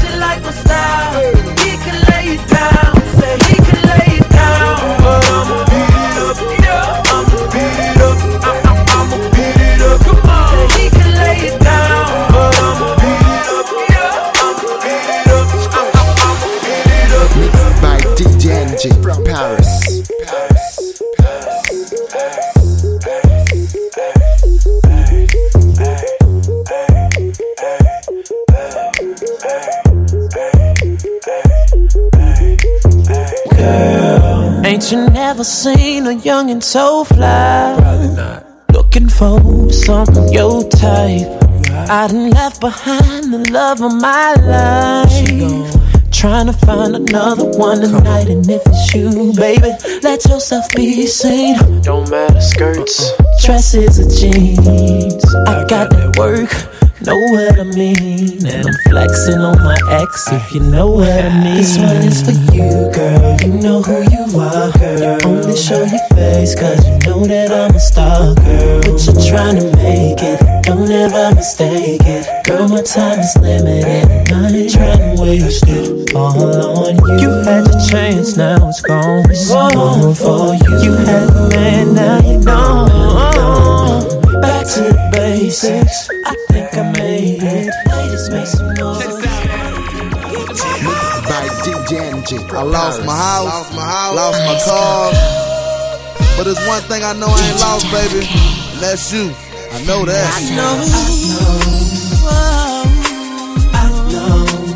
She 0.00 0.08
like 0.18 0.42
my 0.42 0.50
style, 0.50 1.34
he 1.64 1.72
can 1.84 1.98
lay 2.10 2.24
it 2.36 2.44
down. 2.48 2.92
say 3.18 3.34
he 3.48 3.56
can 3.56 3.80
lay 3.88 4.18
it 4.20 4.28
down. 4.30 5.47
so 36.68 37.02
fly. 37.02 37.76
Not. 38.14 38.44
Looking 38.74 39.08
for 39.08 39.72
something 39.72 40.30
your 40.30 40.68
type. 40.68 41.26
I 41.88 42.08
done 42.08 42.28
left 42.28 42.60
behind 42.60 43.32
the 43.32 43.50
love 43.50 43.80
of 43.80 43.94
my 43.94 44.34
life. 44.34 46.10
Trying 46.12 46.46
to 46.46 46.52
find 46.52 46.94
another 46.94 47.46
one 47.46 47.80
tonight, 47.80 48.28
and 48.28 48.48
if 48.50 48.60
it's 48.66 48.94
you, 48.94 49.32
baby, 49.32 49.72
let 50.02 50.26
yourself 50.26 50.66
be 50.76 51.06
seen. 51.06 51.56
Don't 51.80 52.10
matter 52.10 52.40
skirts, 52.40 53.12
dresses 53.42 53.98
or 54.00 54.08
jeans. 54.20 55.24
I 55.46 55.64
got 55.66 55.88
that 55.90 56.16
work 56.18 56.50
Know 57.00 57.16
what 57.16 57.60
I 57.60 57.62
mean, 57.62 58.44
and 58.44 58.66
I'm 58.66 58.74
flexing 58.90 59.38
on 59.38 59.56
my 59.62 59.78
ex 59.88 60.32
if 60.32 60.52
you 60.52 60.58
know 60.58 60.90
what 60.90 61.08
I 61.08 61.28
mean. 61.44 61.54
This 61.54 61.78
one 61.78 62.02
is 62.02 62.22
for 62.22 62.32
you, 62.52 62.90
girl. 62.90 63.36
You 63.40 63.54
know 63.62 63.80
who 63.82 64.02
you 64.10 64.26
are, 64.40 64.72
girl. 64.72 64.98
You 64.98 65.28
Only 65.28 65.56
show 65.56 65.84
your 65.84 66.06
face, 66.18 66.58
cause 66.58 66.84
you 66.88 66.98
know 67.06 67.24
that 67.24 67.52
I'm 67.52 67.74
a 67.74 67.78
star, 67.78 68.34
girl. 68.34 68.80
But 68.82 68.98
you're 69.06 69.30
trying 69.30 69.60
to 69.60 69.76
make 69.76 70.18
it, 70.26 70.40
don't 70.64 70.90
ever 70.90 71.36
mistake 71.36 72.02
it. 72.02 72.26
Girl, 72.44 72.66
my 72.66 72.82
time 72.82 73.20
is 73.20 73.36
limited, 73.36 74.10
and 74.10 74.32
I 74.32 74.50
ain't 74.50 74.72
trying 74.72 75.16
to 75.16 75.22
waste 75.22 75.68
it 75.68 76.16
all 76.16 76.82
on 76.82 76.96
you. 76.96 77.20
You 77.22 77.30
had 77.44 77.68
your 77.68 77.80
chance, 77.88 78.36
now 78.36 78.68
it's 78.68 78.82
gone. 78.82 79.30
It's 79.30 79.48
gone 79.48 80.16
for 80.16 80.52
you. 80.52 80.82
You 80.82 80.92
had 81.06 81.28
the 81.30 81.48
man, 81.54 81.94
now 81.94 82.28
you 82.28 82.42
gone. 82.42 83.57
Back 84.68 84.76
to 84.76 84.82
the 84.82 85.08
basics. 85.12 86.10
I 86.26 86.34
think 86.50 86.76
I 86.76 86.92
made 86.92 87.42
it. 87.42 87.72
Ladies, 87.88 88.28
make 88.28 88.46
some 88.46 88.74
noise. 88.74 89.22
By 91.24 91.48
DJ 91.64 92.12
NJ 92.12 92.52
I 92.52 92.62
lost 92.62 93.00
my 93.00 93.06
Paris. 93.06 93.24
house, 93.24 93.44
lost 93.46 93.72
my 93.74 93.82
house, 93.82 94.16
lost 94.16 94.38
my 94.44 94.58
car. 94.66 95.12
But 96.36 96.44
there's 96.44 96.66
one 96.68 96.82
thing 96.82 97.02
I 97.02 97.14
know 97.14 97.28
I 97.28 97.48
ain't 97.48 97.60
lost, 97.60 97.90
baby. 97.90 98.26
And 98.28 98.80
that's 98.82 99.10
you. 99.10 99.32
I 99.72 99.82
know 99.86 100.04
that. 100.04 100.34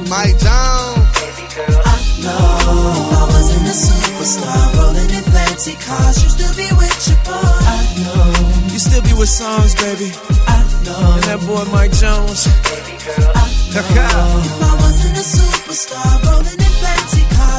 Mike 0.09 0.39
Jones. 0.39 1.02
If 2.73 3.19
I 3.21 3.25
wasn't 3.35 3.67
a 3.69 3.77
superstar, 3.87 4.63
rolling 4.79 5.11
in 5.11 5.25
fancy 5.35 5.75
cars, 5.87 6.23
you 6.23 6.29
still 6.31 6.55
be 6.57 6.69
with 6.77 6.97
your 7.09 7.21
boy. 7.27 7.57
I 7.77 7.79
know, 8.03 8.73
You 8.73 8.79
still 8.79 9.03
be 9.03 9.13
with 9.15 9.29
songs, 9.29 9.75
baby. 9.75 10.13
I 10.47 10.59
know. 10.85 11.15
And 11.17 11.25
that 11.29 11.41
boy 11.47 11.65
Mike 11.73 11.93
Jones. 11.93 12.47
I 12.47 13.47
know 13.75 13.83
If 14.45 14.63
I 14.63 14.75
wasn't 14.85 15.17
a 15.17 15.27
superstar, 15.37 16.25
rolling 16.27 16.62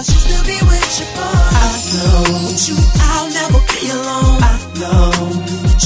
in 0.04 0.12
fancy 0.12 0.20
still 0.20 0.44
be 0.44 0.60
with 0.68 1.00
your 1.00 1.10
boy. 1.16 1.24
I 1.24 1.72
know. 1.94 2.48
With 2.48 2.68
you, 2.68 2.78
I'll 3.00 3.30
never 3.32 3.60
be 3.72 3.90
alone. 3.90 4.40
I 4.44 4.56
know. 4.80 5.12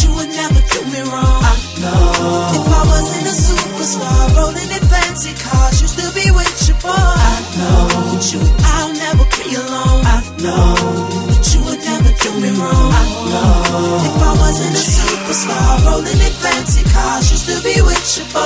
You 0.01 0.09
would 0.15 0.29
never 0.29 0.61
do 0.73 0.81
me 0.89 1.01
wrong. 1.05 1.41
I 1.43 1.55
know. 1.81 2.57
If 2.57 2.65
I 2.65 2.83
wasn't 2.87 3.27
a 3.27 3.35
superstar, 3.35 4.35
rolling 4.35 4.71
in 4.71 4.83
fancy 4.89 5.33
cars, 5.37 5.81
you'd 5.81 5.89
still 5.89 6.13
be 6.13 6.31
with 6.31 6.67
your 6.67 6.77
boy. 6.81 6.93
I 6.93 7.37
know. 7.57 8.13
With 8.13 8.33
you, 8.33 8.41
I'll 8.73 8.93
never 8.93 9.25
be 9.37 9.55
alone. 9.55 10.03
I 10.05 10.17
know. 10.41 11.26
Do 12.27 12.41
me 12.41 12.49
wrong. 12.59 12.91
I 12.91 13.03
know. 13.31 14.03
If 14.03 14.21
I 14.21 14.31
wasn't 14.39 14.75
a 14.75 14.83
superstar, 14.83 15.85
rolling 15.87 16.19
in 16.19 16.33
fancy 16.43 16.83
cars, 16.91 17.31
you 17.31 17.37
still 17.37 17.61
be 17.63 17.79
with 17.81 18.03
your 18.17 18.27
boy. 18.35 18.43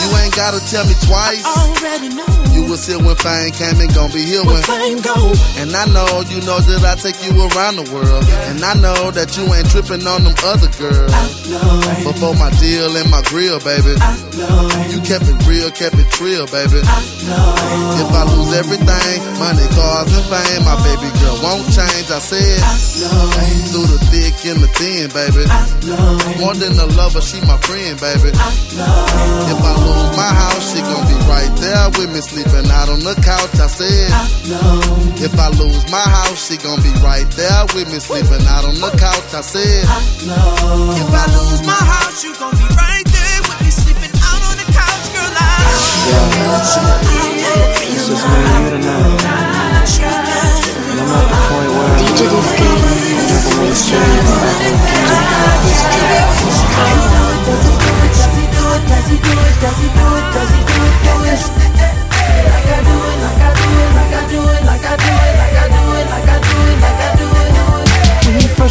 You 0.00 0.08
ain't 0.24 0.34
gotta 0.36 0.60
tell 0.64 0.84
me 0.86 0.94
twice. 1.04 1.44
I 1.44 1.68
Already 1.70 2.08
know. 2.14 2.26
You 2.52 2.64
was 2.68 2.86
here 2.86 2.98
when 2.98 3.16
fame 3.16 3.52
came 3.52 3.78
and 3.80 3.92
gon' 3.94 4.10
be 4.12 4.24
here 4.24 4.44
when. 4.44 4.62
Fame 4.64 5.00
go. 5.00 5.16
And 5.60 5.72
I 5.76 5.84
know, 5.92 6.24
you 6.28 6.40
know 6.44 6.60
that 6.60 6.82
I 6.84 6.94
take 6.96 7.18
you 7.24 7.32
around 7.36 7.76
the 7.76 7.86
world. 7.92 8.24
And 8.48 8.62
I 8.64 8.74
know 8.74 9.10
that 9.12 9.36
you 9.36 9.44
ain't 9.52 9.68
tripping 9.70 10.04
on 10.06 10.24
them 10.24 10.36
other 10.44 10.70
girls. 10.80 11.12
Before 12.04 12.34
my 12.36 12.50
deal 12.60 12.96
and 12.96 13.08
my 13.10 13.22
grill, 13.28 13.60
baby. 13.60 13.96
I 14.00 14.16
know. 14.36 14.68
You 14.92 14.98
kept 15.04 15.28
it 15.28 15.36
real, 15.46 15.70
kept 15.70 15.96
it 15.96 16.08
trill, 16.12 16.46
baby. 16.48 16.80
I 16.84 17.00
know. 17.28 18.00
If 18.00 18.08
I 18.12 18.22
lose 18.32 18.52
everything, 18.56 19.16
money, 19.40 19.66
cars, 19.76 20.10
and 20.10 20.26
fame, 20.28 20.62
my 20.64 20.76
baby 20.84 21.08
girl 21.20 21.36
won't 21.44 21.66
change. 21.72 22.08
I 22.10 22.18
said, 22.20 22.60
through 23.70 23.86
the 23.86 23.98
thick 24.10 24.34
and 24.50 24.60
the 24.62 24.70
thin, 24.78 25.10
baby. 25.14 25.46
More 26.42 26.54
than 26.54 26.74
a 26.78 26.86
lover, 26.98 27.20
she 27.20 27.38
my 27.46 27.56
friend, 27.62 27.94
baby. 27.98 28.30
If 28.34 29.58
I 29.62 29.72
lose 29.78 30.10
my 30.18 30.30
house, 30.30 30.74
she 30.74 30.80
gon' 30.82 31.06
be 31.06 31.16
right 31.30 31.52
there 31.58 31.86
with 31.98 32.10
me, 32.10 32.20
sleeping 32.20 32.66
out 32.70 32.88
on 32.90 33.00
the 33.00 33.14
couch. 33.22 33.54
I 33.58 33.66
said, 33.70 34.10
if 35.22 35.34
I 35.38 35.48
lose 35.54 35.84
my 35.90 36.02
house, 36.02 36.38
she 36.46 36.56
gon' 36.58 36.82
be 36.82 36.92
right 37.02 37.28
there 37.34 37.64
with 37.74 37.90
me, 37.90 37.98
sleeping 37.98 38.42
out 38.46 38.64
on 38.64 38.74
the 38.74 38.90
couch. 38.98 39.34
I 39.34 39.42
said, 39.42 39.84
If 40.98 41.10
I 41.10 41.24
lose 41.30 41.62
my 41.66 41.78
house, 41.78 42.24
you 42.24 42.34
gon' 42.38 42.54
be 42.58 42.66
right 42.74 43.06
there 43.06 43.40
with 43.46 43.60
me 43.62 43.70
sleeping 43.70 44.14
out 44.18 44.42
on 44.50 44.54
the 44.58 44.66
couch, 44.74 45.06
girl. 45.14 45.30
I 45.30 46.60
It's 47.90 48.06
just 48.08 48.24
me 48.26 48.38
and 48.38 48.58
you 48.58 48.70
tonight. 48.74 49.22
And 50.90 50.98
I'm 50.98 51.06
at 51.06 51.28
the 51.30 51.38
point 51.48 51.70
where 51.70 51.86
I'm 51.86 52.02
DJ 52.02 52.79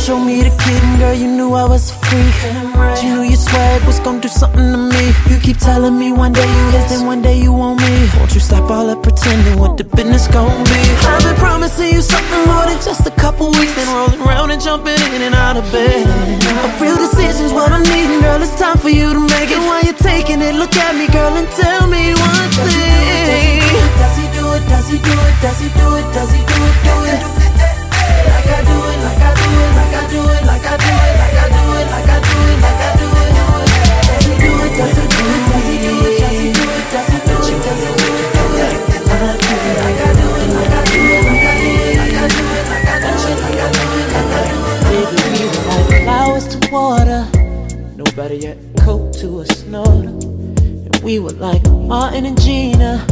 Showed 0.10 0.26
me 0.26 0.42
the 0.42 0.50
kitten, 0.64 0.98
girl, 0.98 1.14
you 1.14 1.28
knew 1.28 1.54
I 1.54 1.66
was 1.66 1.92
a 1.92 1.94
freak. 1.94 2.34
You 3.04 3.14
knew 3.14 3.22
your 3.30 3.38
swag 3.38 3.84
was 3.86 4.00
gonna 4.00 4.20
do 4.20 4.28
something 4.28 4.72
to 4.72 4.78
me. 4.78 5.14
You 5.30 5.38
keep 5.40 5.58
telling 5.58 6.00
me 6.00 6.12
one 6.12 6.34
day 6.34 6.48
you 6.48 6.72
his, 6.72 6.90
then 6.90 7.06
one 7.06 7.22
day 7.22 7.38
you 7.38 7.54
want 7.54 7.80
me. 7.82 8.10
Won't 8.18 8.34
you 8.34 8.40
stop 8.40 8.72
all 8.72 8.88
that 8.88 9.04
pretending? 9.04 9.60
What 9.60 9.78
the 9.78 9.84
business 9.84 10.28
gon' 10.28 10.64
be? 10.64 10.80
I've 11.06 11.22
been 11.22 11.36
promising 11.36 11.94
you 11.94 12.02
something 12.02 12.44
more 12.48 12.66
than 12.66 12.82
just 12.82 13.06
a 13.06 13.12
couple 13.12 13.52
weeks, 13.52 13.76
then 13.76 13.88
rolling 13.94 14.19
jumping 14.60 15.00
in 15.16 15.22
and 15.22 15.36
out 15.36 15.56
of 15.56 15.64
bed. 15.72 16.06
A 16.06 16.84
real 16.84 16.98
decision's 16.98 17.54
what 17.54 17.72
I'm 17.72 17.84
needing, 17.84 18.20
girl. 18.20 18.42
It's 18.42 18.60
time 18.60 18.78
for 18.78 18.90
you 18.90 19.14
to 19.14 19.20
make 19.20 19.50
it. 19.50 19.58
While 19.58 19.84
you're 19.84 19.94
taking 19.94 20.42
it, 20.42 20.56
look 20.56 20.76
at 20.76 20.96
me, 20.96 21.08
girl, 21.08 21.34
and 21.34 21.48
tell 21.56 21.88
me 21.88 22.14
one 22.14 22.50
thing. 22.68 23.64
Does 23.98 24.16
he 24.20 24.28
do 24.36 24.46
it? 24.54 24.64
Does 24.68 24.88
he 24.92 24.98
do 25.00 25.16
it? 25.16 25.36
Does 25.42 25.60
he 25.62 25.70
do 25.80 25.88
it? 25.96 26.14
Does 26.14 26.32
he 26.32 26.39
do 26.39 26.39
it? 26.39 26.39
Do 26.39 26.39
No 48.30 48.36
better 48.36 48.48
yet, 48.48 48.58
coke 48.78 49.12
to 49.14 49.40
a 49.40 49.46
snorter. 49.48 50.10
And 50.10 50.96
we 50.98 51.18
were 51.18 51.32
like 51.32 51.68
Martin 51.72 52.28
and 52.28 52.40
Gina. 52.40 53.04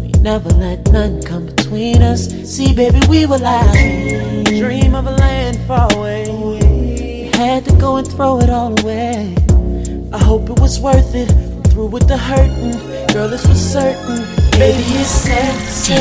We 0.00 0.12
never 0.20 0.50
let 0.50 0.86
none 0.92 1.20
come 1.20 1.46
between 1.46 2.00
us. 2.00 2.28
See, 2.48 2.72
baby, 2.72 3.00
we 3.08 3.26
were 3.26 3.38
like 3.38 3.74
dream 4.44 4.94
of 4.94 5.08
a 5.08 5.10
land 5.10 5.58
far 5.66 5.92
away. 5.94 6.28
We 6.30 7.30
had 7.36 7.64
to 7.64 7.74
go 7.74 7.96
and 7.96 8.06
throw 8.06 8.38
it 8.38 8.50
all 8.50 8.78
away. 8.82 9.34
I 10.12 10.18
hope 10.18 10.48
it 10.48 10.60
was 10.60 10.78
worth 10.78 11.12
it. 11.16 11.32
I'm 11.32 11.64
through 11.64 11.86
with 11.86 12.06
the 12.06 12.16
hurting, 12.16 12.78
girl. 13.12 13.28
This 13.28 13.44
was 13.48 13.58
certain. 13.58 14.18
Baby, 14.52 14.84
it's 14.94 15.10
sad 15.10 15.58
to 15.58 15.72
say. 15.72 15.96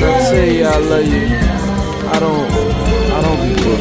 Let's 0.00 0.28
say 0.30 0.64
I 0.64 0.78
love 0.78 1.04
you. 1.04 1.55
I 2.08 2.18
don't, 2.20 2.50
I 3.12 3.20
don't 3.22 3.40
be 3.42 3.48
good. 3.62 3.80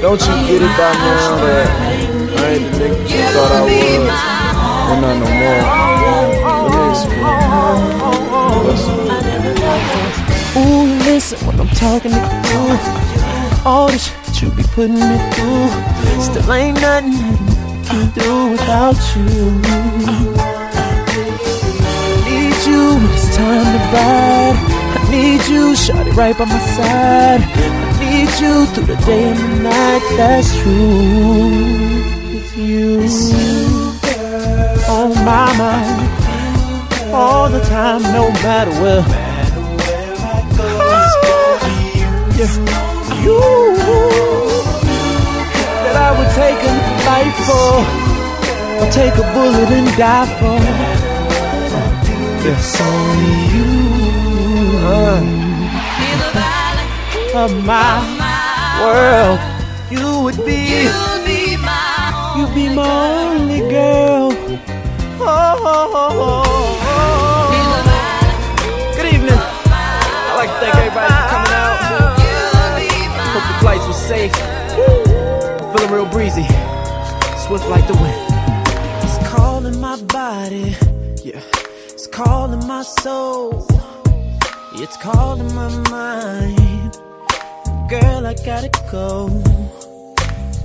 Don't 0.00 0.20
you 0.20 0.34
get 0.46 0.60
it 0.62 0.74
by 0.76 0.92
now 0.92 1.36
that 1.44 1.68
I 1.70 2.50
ain't 2.52 2.64
the 2.72 2.78
nigga 2.78 2.98
you 3.08 3.22
thought 3.34 3.52
I 3.52 3.62
was? 3.64 4.20
Well, 4.86 5.00
not 5.00 5.16
no 5.18 5.28
more. 5.40 5.62
Let. 8.64 8.84
Ooh, 10.56 10.86
listen 11.04 11.38
when 11.46 11.56
I'm 11.58 11.68
talking 11.68 12.12
to 12.12 12.18
you. 12.48 12.62
All 13.64 13.88
this 13.88 14.04
shit 14.06 14.42
you 14.42 14.50
be 14.50 14.62
putting 14.62 14.94
me 14.94 15.18
through. 15.32 15.68
Still 16.20 16.52
ain't 16.52 16.80
nothing 16.80 17.14
I 17.14 17.86
can 17.86 18.10
do 18.12 18.50
without 18.52 18.98
you. 19.16 19.24
Need 22.24 22.58
you 22.66 22.82
when 22.94 23.10
it's 23.10 23.26
time 23.34 23.64
to 23.64 23.78
ride. 23.92 24.83
I 25.14 25.16
need 25.16 25.46
you, 25.46 25.74
shawty, 25.74 26.12
right 26.16 26.36
by 26.36 26.44
my 26.44 26.58
side. 26.58 27.40
I 27.40 27.92
need 28.02 28.30
you 28.42 28.66
through 28.66 28.86
the 28.86 28.96
day 29.06 29.28
and 29.30 29.38
the 29.38 29.62
night. 29.62 30.02
That's 30.16 30.50
true. 30.58 31.54
It's 32.34 32.50
you, 32.56 32.98
on 34.90 35.14
my 35.24 35.46
mind, 35.56 37.14
all 37.14 37.48
the 37.48 37.60
time, 37.60 38.02
no 38.02 38.28
matter 38.42 38.72
where. 38.82 39.04
Yeah. 42.34 42.50
You 43.22 43.38
that 45.84 45.96
I 46.06 46.10
would 46.18 46.32
take 46.42 46.58
a 46.58 46.74
life 47.06 47.38
for. 47.46 47.70
I'll 48.82 48.90
take 48.90 49.14
a 49.14 49.26
bullet 49.32 49.70
and 49.78 49.88
die 49.96 50.26
for. 50.40 50.58
It's 52.50 52.80
only 52.80 53.53
you. 53.53 53.53
Of 57.44 57.52
my 57.62 58.00
world, 58.80 59.38
you 59.90 60.22
would 60.22 60.36
be. 60.46 60.88
You'd 62.38 62.54
be 62.54 62.68
my 62.74 63.34
only 63.36 63.60
girl. 63.68 64.32
Oh, 65.20 65.60
oh, 65.60 65.92
oh, 65.94 66.80
oh. 66.80 67.52
Good 68.96 69.08
evening. 69.12 69.38
I'd 69.38 70.36
like 70.38 70.48
to 70.48 70.56
thank 70.58 70.74
everybody 70.74 71.12
for 71.12 71.28
coming 71.28 71.52
out. 71.52 71.76
Hope 73.34 73.46
the 73.52 73.56
flights 73.60 73.86
were 73.86 73.92
safe. 73.92 74.34
Feeling 75.76 75.92
real 75.92 76.06
breezy, 76.06 76.46
swift 77.46 77.68
like 77.68 77.86
the 77.86 77.94
wind. 78.00 78.32
It's 79.04 79.18
calling 79.28 79.78
my 79.82 80.00
body, 80.04 80.74
yeah. 81.22 81.42
It's 81.90 82.06
calling 82.06 82.66
my 82.66 82.82
soul. 82.82 83.66
It's 84.76 84.96
calling 84.96 85.54
my 85.54 85.68
mind. 85.90 86.98
Girl, 88.00 88.26
I 88.26 88.34
gotta 88.34 88.70
go. 88.90 89.28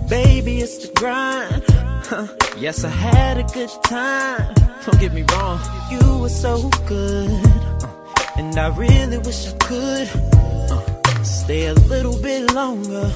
Baby, 0.09 0.61
it's 0.61 0.77
the 0.79 0.91
grind. 0.95 1.63
Huh. 2.09 2.27
Yes, 2.57 2.83
I 2.83 2.89
had 2.89 3.37
a 3.37 3.43
good 3.43 3.69
time. 3.83 4.51
Don't 4.83 4.99
get 4.99 5.13
me 5.13 5.23
wrong, 5.31 5.59
you 5.91 6.17
were 6.21 6.35
so 6.45 6.69
good. 6.87 7.29
Uh, 7.83 7.87
and 8.37 8.57
I 8.57 8.69
really 8.75 9.19
wish 9.19 9.47
I 9.47 9.53
could 9.57 10.09
uh, 10.71 11.23
stay 11.23 11.67
a 11.67 11.75
little 11.93 12.19
bit 12.19 12.51
longer. 12.53 13.13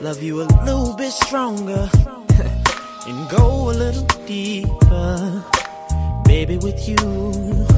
Love 0.00 0.20
you 0.20 0.42
a 0.42 0.48
little 0.66 0.96
bit 0.96 1.12
stronger. 1.12 1.88
and 3.06 3.28
go 3.30 3.70
a 3.70 3.74
little 3.82 4.06
deeper. 4.26 5.44
Baby, 6.24 6.56
with 6.56 6.88
you. 6.88 7.73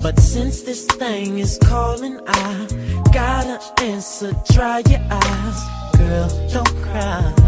But 0.00 0.18
since 0.20 0.62
this 0.62 0.86
thing 0.86 1.38
is 1.38 1.58
calling, 1.58 2.20
I 2.26 2.66
gotta 3.12 3.60
answer. 3.82 4.32
Dry 4.52 4.82
your 4.88 5.00
eyes, 5.10 5.60
girl, 5.96 6.28
don't 6.52 6.76
cry. 6.82 7.38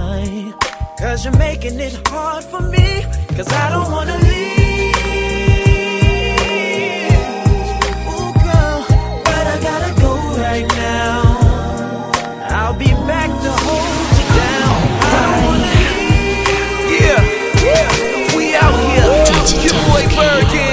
Cause 0.98 1.24
you're 1.24 1.36
making 1.38 1.80
it 1.80 1.96
hard 2.08 2.44
for 2.44 2.60
me. 2.60 3.02
Cause 3.36 3.50
I 3.50 3.70
don't 3.70 3.90
wanna 3.90 4.18
leave. 4.18 4.96
Ooh, 8.12 8.32
girl, 8.44 8.84
but 9.24 9.44
I 9.54 9.56
gotta 9.62 10.00
go 10.00 10.12
right 10.44 10.68
now. 10.68 11.22
I'll 12.50 12.78
be 12.78 12.92
back 13.08 13.30
to 13.44 13.50
hold 13.64 14.08
you 14.18 14.26
down. 14.42 14.76
I 15.00 15.10
don't 15.24 15.40
wanna 15.46 15.70
leave. 15.72 16.04
Yeah, 17.00 17.20
yeah, 17.64 18.36
we 18.36 18.44
out 18.56 18.76
here. 18.90 19.06
Your 19.64 19.76
boy 19.88 20.04
Bergen. 20.16 20.69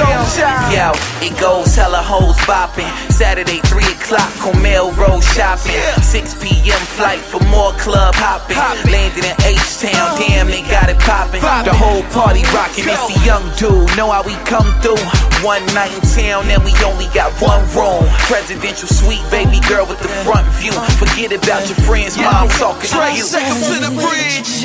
Shots 0.00 0.40
on. 0.40 0.72
Yo, 0.72 0.92
it 1.20 1.36
goes 1.38 1.74
hella 1.76 2.00
hoes 2.00 2.36
bopping. 2.48 2.88
Saturday, 3.12 3.60
3 3.68 3.84
o'clock 3.84 4.32
on 4.46 4.56
Melrose 4.62 5.26
shopping. 5.36 5.76
6 6.00 6.40
p.m. 6.40 6.80
flight 6.96 7.20
for 7.20 7.40
more 7.52 7.72
club 7.76 8.14
hopping. 8.16 8.56
Landed 8.90 9.24
in 9.24 9.36
H-Town, 9.44 9.92
oh, 9.92 10.16
damn, 10.16 10.48
they 10.48 10.62
got 10.72 10.88
it 10.88 10.98
popping. 11.04 11.40
The 11.40 11.76
whole 11.76 12.02
party 12.16 12.42
rocking. 12.56 12.88
It's 12.88 13.06
the 13.12 13.20
young 13.28 13.44
dude. 13.60 13.92
Know 13.96 14.10
how 14.10 14.22
we 14.24 14.34
come 14.48 14.68
through. 14.80 15.00
One 15.44 15.64
night 15.72 15.92
in 15.92 16.04
town, 16.04 16.48
and 16.48 16.64
we 16.64 16.72
only 16.84 17.08
got 17.12 17.32
one 17.40 17.60
room. 17.72 18.04
Presidential 18.28 18.88
suite, 18.88 19.24
baby 19.30 19.60
girl 19.68 19.86
with 19.86 20.00
the 20.00 20.08
front 20.24 20.46
view. 20.60 20.72
Forget 21.00 21.32
about 21.32 21.68
your 21.68 21.80
friends, 21.84 22.16
mom 22.16 22.48
talking 22.48 22.88
to 22.88 23.12
you. 23.16 23.24
Take 23.24 23.48
'em 23.48 23.56
to 23.56 23.76
the 23.84 23.92
bridge. 24.00 24.64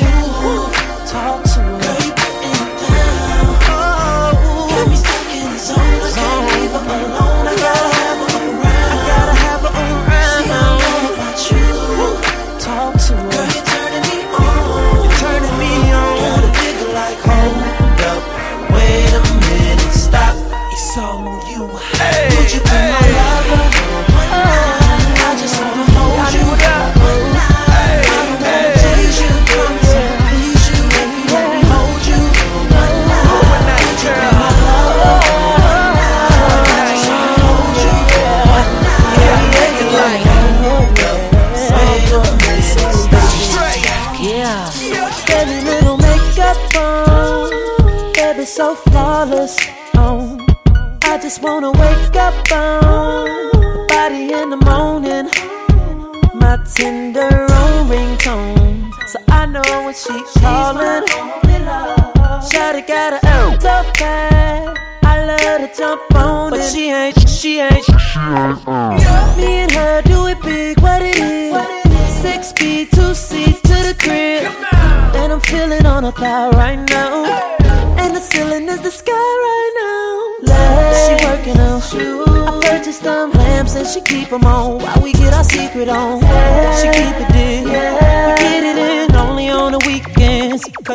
Talk 1.08 1.44
to 1.44 1.75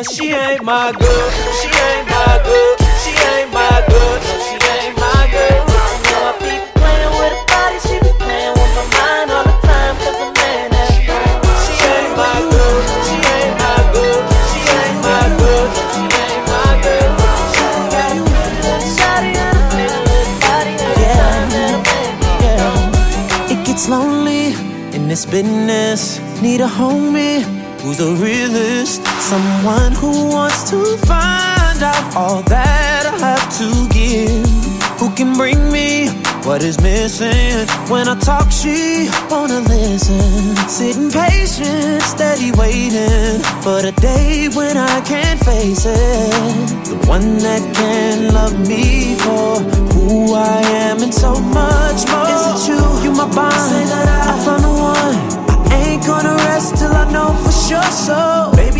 She 0.02 0.30
ain't 0.32 0.64
my 0.64 0.90
girl. 0.90 1.30
She 1.62 1.68
ain't 1.68 2.08
my 2.10 2.40
girl. 2.44 2.76
She 3.02 3.12
ain't 3.14 3.52
my 3.54 3.84
girl. 3.86 4.18
She 4.42 4.54
ain't 4.58 4.96
my 4.98 5.30
girl. 5.30 5.62
You 6.10 6.18
I 6.18 6.32
be 6.42 6.52
playing 6.74 7.12
with 7.18 7.30
her 7.30 7.46
body. 7.46 7.78
She 7.86 7.96
playing 8.18 8.50
with 8.58 8.72
my 8.74 8.82
mind 8.98 9.30
all 9.30 9.44
the 9.46 9.54
time. 9.62 9.94
Cause 10.02 10.18
a 10.18 10.28
man 10.42 10.70
that's 10.74 10.98
She 10.98 11.74
ain't 11.86 12.12
my 12.18 12.34
girl. 12.50 12.78
She 13.06 13.14
ain't 13.14 13.54
my 13.62 13.78
girl. 13.94 14.18
She 14.50 14.60
ain't 14.74 14.98
my 15.06 15.22
girl. 15.38 15.70
She 15.94 16.02
ain't 16.18 16.44
my 16.50 16.70
girl. 16.82 17.08
Yeah. 22.42 23.52
It 23.52 23.60
gets 23.64 23.88
lonely 23.88 24.46
in 24.96 25.06
this 25.08 25.24
business. 25.26 26.20
Need 26.42 26.60
a 26.60 26.66
homie 26.66 27.01
When 37.92 38.08
I 38.08 38.18
talk, 38.18 38.50
she 38.50 39.10
wanna 39.28 39.60
listen. 39.60 40.56
Sitting 40.68 41.10
patient, 41.10 42.00
steady 42.02 42.50
waiting 42.52 43.42
for 43.60 43.82
the 43.82 43.92
day 44.00 44.48
when 44.48 44.76
I 44.78 45.00
can't 45.02 45.38
face 45.44 45.84
it. 45.84 46.32
The 46.88 46.96
one 47.06 47.36
that 47.38 47.62
can 47.76 48.32
love 48.32 48.56
me 48.66 49.14
for 49.16 49.60
who 49.92 50.32
I 50.32 50.62
am 50.88 51.02
and 51.02 51.12
so 51.12 51.34
much 51.34 52.00
more. 52.08 52.32
Is 52.32 52.44
it 52.48 52.68
you? 52.72 52.80
You 53.04 53.12
my 53.12 53.28
bond. 53.34 53.52
Say 53.52 53.84
that 53.84 54.08
I, 54.08 54.32
I 54.32 54.44
found 54.44 54.64
the 54.64 54.72
one. 54.72 55.16
I 55.70 55.76
ain't 55.92 56.06
gonna 56.06 56.34
rest 56.48 56.78
till 56.78 56.92
I 56.92 57.04
know 57.12 57.36
for 57.44 57.52
sure. 57.52 57.92
So, 57.92 58.52
baby, 58.56 58.71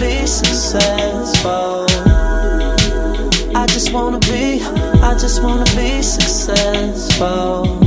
be 0.00 0.26
successful. 0.26 1.84
I 3.54 3.66
just 3.68 3.92
wanna 3.92 4.18
be, 4.20 4.62
I 5.02 5.14
just 5.20 5.42
wanna 5.42 5.64
be 5.76 6.00
successful. 6.00 7.78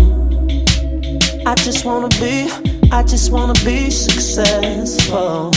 I 1.45 1.55
just 1.55 1.85
wanna 1.85 2.09
be, 2.19 2.49
I 2.91 3.01
just 3.03 3.31
wanna 3.31 3.55
be 3.65 3.89
successful. 3.89 5.51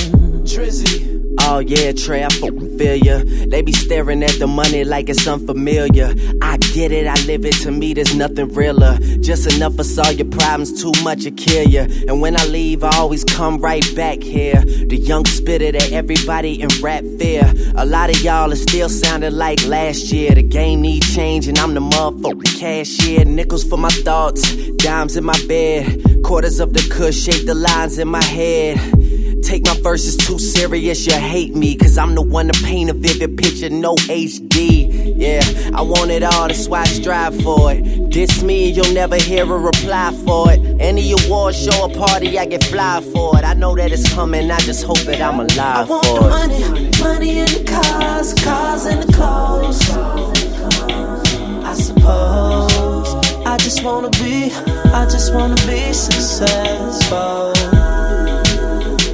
Trizzy. 0.44 1.05
Oh 1.40 1.58
yeah, 1.58 1.92
Trey, 1.92 2.24
I 2.24 2.28
fucking 2.28 2.78
feel 2.78 2.96
ya. 2.96 3.22
They 3.48 3.62
be 3.62 3.72
staring 3.72 4.22
at 4.22 4.38
the 4.38 4.46
money 4.46 4.84
like 4.84 5.08
it's 5.08 5.26
unfamiliar. 5.26 6.14
I 6.42 6.56
get 6.56 6.92
it, 6.92 7.06
I 7.06 7.14
live 7.26 7.44
it. 7.44 7.54
To 7.62 7.70
me, 7.70 7.94
there's 7.94 8.14
nothing 8.14 8.52
realer. 8.54 8.98
Just 9.20 9.54
enough 9.54 9.76
for 9.76 9.84
solve 9.84 10.14
your 10.14 10.28
problems, 10.28 10.82
too 10.82 10.92
much 11.02 11.24
to 11.24 11.30
kill 11.30 11.68
ya. 11.68 11.86
And 12.08 12.20
when 12.20 12.38
I 12.38 12.44
leave, 12.46 12.82
I 12.84 12.96
always 12.96 13.24
come 13.24 13.60
right 13.60 13.84
back 13.94 14.22
here. 14.22 14.60
The 14.62 14.96
young 14.96 15.24
spitter 15.26 15.72
that 15.72 15.92
everybody 15.92 16.60
in 16.60 16.68
rap 16.80 17.04
fear. 17.18 17.52
A 17.76 17.86
lot 17.86 18.10
of 18.10 18.20
y'all 18.22 18.52
are 18.52 18.56
still 18.56 18.88
sounding 18.88 19.32
like 19.32 19.64
last 19.66 20.12
year. 20.12 20.34
The 20.34 20.42
game 20.42 20.80
need 20.80 21.02
change, 21.02 21.48
and 21.48 21.58
I'm 21.58 21.74
the 21.74 21.80
motherfucking 21.80 22.58
cashier. 22.58 23.24
Nickels 23.24 23.64
for 23.64 23.78
my 23.78 23.90
thoughts, 23.90 24.42
dimes 24.76 25.16
in 25.16 25.24
my 25.24 25.38
bed. 25.46 26.22
Quarters 26.24 26.60
of 26.60 26.72
the 26.72 26.86
kush 26.92 27.16
shape 27.16 27.46
the 27.46 27.54
lines 27.54 27.98
in 27.98 28.08
my 28.08 28.24
head. 28.24 28.78
Take 29.42 29.64
my 29.66 29.76
verses 29.82 30.16
too 30.16 30.38
serious, 30.38 31.06
you 31.06 31.14
hate 31.14 31.54
me. 31.54 31.76
Cause 31.76 31.96
I'm 31.98 32.14
the 32.14 32.22
one 32.22 32.48
to 32.48 32.64
paint 32.64 32.90
a 32.90 32.92
vivid 32.92 33.36
picture, 33.36 33.68
no 33.70 33.94
HD. 33.94 35.14
Yeah, 35.16 35.40
I 35.74 35.82
want 35.82 36.10
it 36.10 36.22
all, 36.22 36.48
that's 36.48 36.68
why 36.68 36.80
I 36.80 36.84
strive 36.84 37.40
for 37.42 37.72
it. 37.72 38.10
Diss 38.10 38.42
me, 38.42 38.70
you'll 38.70 38.92
never 38.92 39.16
hear 39.16 39.44
a 39.44 39.58
reply 39.58 40.12
for 40.24 40.52
it. 40.52 40.60
Any 40.80 41.12
award 41.12 41.54
show 41.54 41.82
or 41.82 41.88
party, 41.94 42.38
I 42.38 42.46
get 42.46 42.64
fly 42.64 43.00
for 43.12 43.38
it. 43.38 43.44
I 43.44 43.54
know 43.54 43.74
that 43.76 43.92
it's 43.92 44.12
coming, 44.12 44.50
I 44.50 44.58
just 44.60 44.84
hope 44.84 44.98
that 45.00 45.20
I'm 45.20 45.38
alive 45.40 45.86
I 45.88 45.90
want 45.90 46.06
for 46.06 46.20
the 46.20 46.26
it. 46.26 46.30
money, 46.30 46.90
money 47.00 47.38
in 47.40 47.46
the 47.46 47.64
cars, 47.70 48.34
cars 48.34 48.86
in 48.86 49.00
the 49.00 49.12
clothes. 49.12 49.90
I 51.64 51.74
suppose 51.74 53.14
I 53.46 53.56
just 53.58 53.82
wanna 53.84 54.10
be, 54.10 54.50
I 54.92 55.06
just 55.10 55.32
wanna 55.34 55.56
be 55.66 55.92
successful. 55.92 57.52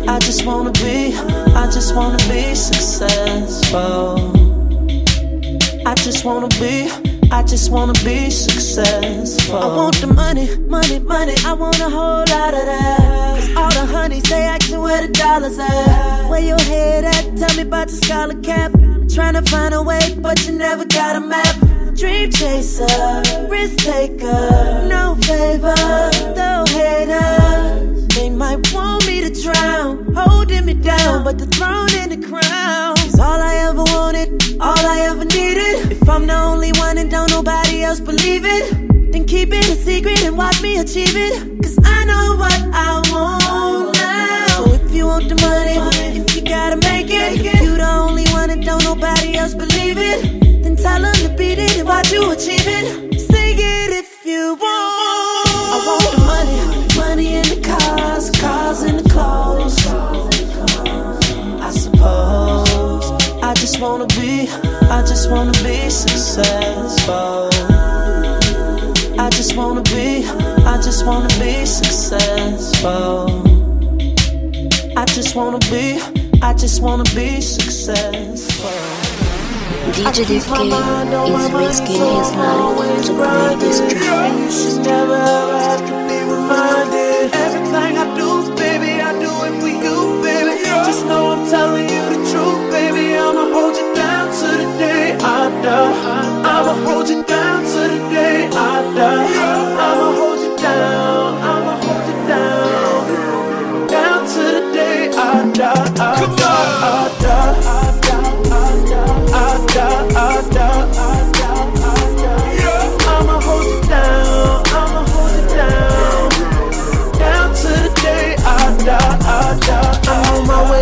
I 0.08 0.18
just 0.18 0.44
wanna 0.44 0.72
be, 0.72 1.14
I 1.54 1.66
just 1.70 1.94
wanna 1.94 2.18
be 2.28 2.54
successful. 2.54 4.32
I 5.86 5.94
just 5.94 6.24
wanna 6.24 6.48
be, 6.60 6.90
I 7.30 7.42
just 7.42 7.70
wanna 7.70 7.92
be 8.04 8.30
successful. 8.30 9.56
I 9.56 9.66
want 9.76 9.96
the 9.96 10.06
money, 10.08 10.56
money, 10.68 10.98
money. 10.98 11.34
I 11.44 11.52
want 11.54 11.78
a 11.80 11.88
whole 11.88 12.24
lot 12.34 12.54
of 12.54 12.64
that. 12.66 13.36
Cause 13.36 13.56
all 13.56 13.70
the 13.70 13.86
honeys, 13.86 14.24
they 14.24 14.42
asking 14.42 14.80
where 14.80 15.06
the 15.06 15.12
dollars 15.12 15.58
at. 15.58 16.28
Where 16.28 16.40
your 16.40 16.60
head 16.60 17.04
at? 17.04 17.36
Tell 17.36 17.54
me 17.56 17.62
about 17.62 17.88
the 17.88 17.94
scholar 17.94 18.40
cap. 18.42 18.72
Trying 19.08 19.34
to 19.34 19.42
find 19.50 19.74
a 19.74 19.82
way, 19.82 20.16
but 20.18 20.44
you 20.46 20.52
never 20.52 20.84
got 20.84 21.16
a 21.16 21.20
map. 21.20 21.56
Dream 21.94 22.30
chaser, 22.30 22.86
risk 23.48 23.76
taker, 23.78 24.86
no 24.88 25.14
favor, 25.22 25.74
no 26.34 26.64
haters. 26.68 28.01
They 28.22 28.30
might 28.30 28.72
want 28.72 29.04
me 29.08 29.20
to 29.20 29.42
drown, 29.42 30.14
holding 30.14 30.64
me 30.64 30.74
down, 30.74 31.24
but 31.24 31.38
the 31.38 31.46
throne 31.46 31.88
and 31.94 32.12
the 32.12 32.28
crown 32.28 32.96
is 33.00 33.18
all 33.18 33.40
I 33.40 33.56
ever 33.68 33.82
wanted, 33.82 34.60
all 34.60 34.78
I 34.78 35.00
ever 35.10 35.24
needed. 35.24 35.90
If 35.90 36.08
I'm 36.08 36.28
the 36.28 36.38
only 36.38 36.70
one 36.78 36.98
and 36.98 37.10
don't 37.10 37.28
nobody 37.32 37.82
else 37.82 37.98
believe 37.98 38.44
it, 38.44 39.10
then 39.10 39.24
keep 39.24 39.52
it 39.52 39.68
a 39.68 39.74
secret 39.74 40.22
and 40.22 40.38
watch 40.38 40.62
me 40.62 40.78
achieve 40.78 41.16
it. 41.16 41.34
Cause 41.64 41.76
I 41.82 42.04
know 42.04 42.36
what 42.36 42.60
I 42.72 43.02
want 43.10 43.98
now. 43.98 44.66
So 44.66 44.72
if 44.72 44.94
you 44.94 45.06
want 45.06 45.28
the 45.28 45.34
money, 45.42 45.78
if 46.16 46.36
you 46.36 46.42
gotta 46.42 46.76
make 46.76 47.10
it, 47.10 47.40
if 47.44 47.60
you 47.60 47.76
the 47.76 47.90
only 47.90 48.26
one 48.28 48.50
and 48.50 48.64
don't 48.64 48.84
nobody 48.84 49.36
else 49.36 49.54
believe 49.54 49.98
it, 49.98 50.62
then 50.62 50.76
tell 50.76 51.02
them 51.02 51.14
to 51.26 51.28
beat 51.36 51.58
it 51.58 51.76
and 51.76 51.88
watch 51.88 52.12
you 52.12 52.30
achieve 52.30 52.68
it. 52.68 53.18
Sing 53.18 53.56
it 53.58 53.90
if 53.90 54.24
you 54.24 54.54
want. 54.60 54.81
In 58.82 58.96
the 58.96 59.08
clothes. 59.08 59.86
I 61.60 61.70
suppose 61.70 63.10
I 63.42 63.54
just 63.54 63.80
wanna 63.80 64.06
be, 64.06 64.48
I 64.90 65.02
just 65.02 65.30
wanna 65.30 65.52
be 65.62 65.88
successful. 65.90 67.48
I 69.18 69.28
just 69.30 69.56
wanna 69.56 69.82
be, 69.82 70.24
I 70.66 70.80
just 70.82 71.06
wanna 71.06 71.28
be 71.38 71.64
successful. 71.66 73.42
I 74.96 75.04
just 75.06 75.34
wanna 75.36 75.58
be, 75.70 76.00
I 76.42 76.54
just 76.54 76.82
wanna 76.82 77.04
be 77.14 77.40
successful. 77.40 78.70
DJ 79.92 80.24
Dave 80.24 80.36
is 80.36 81.52
risking 81.52 81.96
his 81.96 82.30
life 82.34 83.06
to 83.06 83.12
play 83.14 83.56
this 83.56 83.78
track. 83.92 84.22
Everything 87.74 87.96
I 87.96 88.16
do, 88.16 88.54
baby, 88.54 89.00
I 89.00 89.12
do 89.18 89.32
it 89.48 89.54
for 89.58 89.68
you, 89.68 90.22
baby. 90.22 90.62
Just 90.84 91.06
know 91.06 91.32
I'm 91.32 91.48
telling 91.48 91.88
you 91.88 92.02
the 92.12 92.20
truth, 92.30 92.70
baby. 92.70 93.16
I'ma 93.16 93.48
hold 93.48 93.74
you 93.78 93.94
down 93.94 94.28
to 94.28 94.46
the 94.60 94.78
day 94.78 95.16
I 95.16 95.48
die. 95.62 95.94
I'ma 96.52 96.74
hold 96.84 97.08
you 97.08 97.24
down 97.24 97.64
to 97.64 97.80
the 97.94 98.10
day 98.10 98.46
I 98.48 98.94
die. 98.94 99.26
I'ma 99.88 100.12
hold 100.20 100.40
you 100.40 100.56
down. 100.58 101.21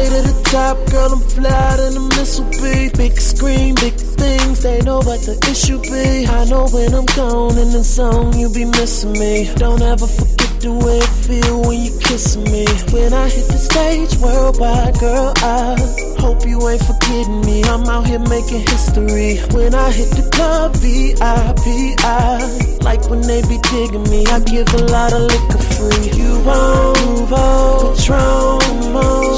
Way 0.00 0.08
to 0.08 0.22
the 0.22 0.42
top, 0.50 0.76
girl. 0.90 1.12
I'm 1.12 1.20
fly 1.20 1.76
in 1.86 1.94
the 1.94 2.04
missile 2.16 2.48
be. 2.62 2.90
Big 2.96 3.18
screen, 3.18 3.74
big 3.76 3.94
things. 3.94 4.62
They 4.62 4.80
know 4.80 4.98
what 4.98 5.20
the 5.28 5.36
issue 5.50 5.80
be. 5.80 6.26
I 6.26 6.44
know 6.46 6.66
when 6.68 6.94
I'm 6.94 7.06
gone 7.16 7.58
in 7.58 7.70
the 7.70 7.84
zone, 7.84 8.38
you 8.38 8.48
be 8.48 8.64
missing 8.64 9.12
me. 9.12 9.52
Don't 9.56 9.82
ever 9.82 10.06
forget 10.06 10.49
the 10.60 10.72
way 10.72 10.98
it 10.98 11.14
feel 11.24 11.62
when 11.62 11.80
you 11.80 11.92
kissing 12.00 12.44
me. 12.44 12.68
When 12.92 13.14
I 13.14 13.28
hit 13.28 13.48
the 13.48 13.56
stage 13.56 14.12
worldwide, 14.20 14.98
girl, 15.00 15.32
I 15.40 15.76
hope 16.20 16.44
you 16.44 16.60
ain't 16.68 16.84
forgetting 16.84 17.40
me. 17.48 17.64
I'm 17.64 17.88
out 17.88 18.06
here 18.06 18.20
making 18.20 18.68
history. 18.68 19.40
When 19.56 19.74
I 19.74 19.90
hit 19.90 20.12
the 20.12 20.28
club, 20.28 20.76
VIP, 20.76 21.96
I 22.04 22.44
like 22.84 23.08
when 23.08 23.22
they 23.22 23.40
be 23.48 23.56
digging 23.72 24.04
me. 24.12 24.26
I 24.28 24.40
give 24.40 24.68
a 24.74 24.84
lot 24.92 25.12
of 25.12 25.32
liquor 25.32 25.64
free. 25.64 26.12
You 26.12 26.44
won't 26.44 27.28
vote, 27.32 27.96
Patron, 27.96 28.60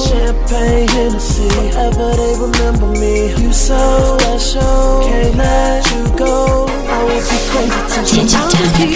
Champagne, 0.03 0.89
Hennessy. 0.91 1.49
Forever 1.71 2.09
they 2.19 2.35
remember 2.35 2.91
me. 2.99 3.31
You 3.39 3.53
so 3.53 4.19
special, 4.19 5.07
can't 5.07 5.37
let 5.39 5.87
you 5.87 6.03
go. 6.19 6.67
I 6.67 6.99
would 7.07 7.25
be 7.31 7.39
crazy 7.47 7.81
to 7.95 8.01
sometimes 8.11 8.75
keep 8.75 8.91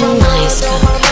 amazing 0.00 0.98
you. 0.98 1.03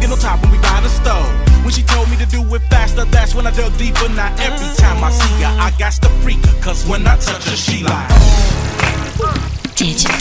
Get 0.00 0.10
on 0.10 0.18
top 0.18 0.40
when 0.42 0.50
we 0.52 0.58
by 0.58 0.80
the 0.80 0.88
stove. 0.88 1.28
When 1.64 1.72
she 1.72 1.82
told 1.82 2.08
me 2.10 2.16
to 2.16 2.26
do 2.26 2.42
it 2.54 2.62
faster, 2.70 3.04
that's 3.04 3.34
when 3.34 3.46
I 3.46 3.50
dug 3.50 3.76
deeper. 3.76 4.08
Now 4.08 4.34
every 4.38 4.74
time 4.76 5.04
I 5.04 5.10
see 5.10 5.42
her, 5.42 5.52
I 5.60 5.70
got 5.78 5.92
to 6.02 6.08
freak 6.22 6.44
her. 6.44 6.62
Cause 6.62 6.86
when 6.86 7.06
I 7.06 7.16
touch 7.16 7.44
her, 7.44 7.56
she 7.56 7.84
like. 7.84 8.08
Digital 9.76 10.20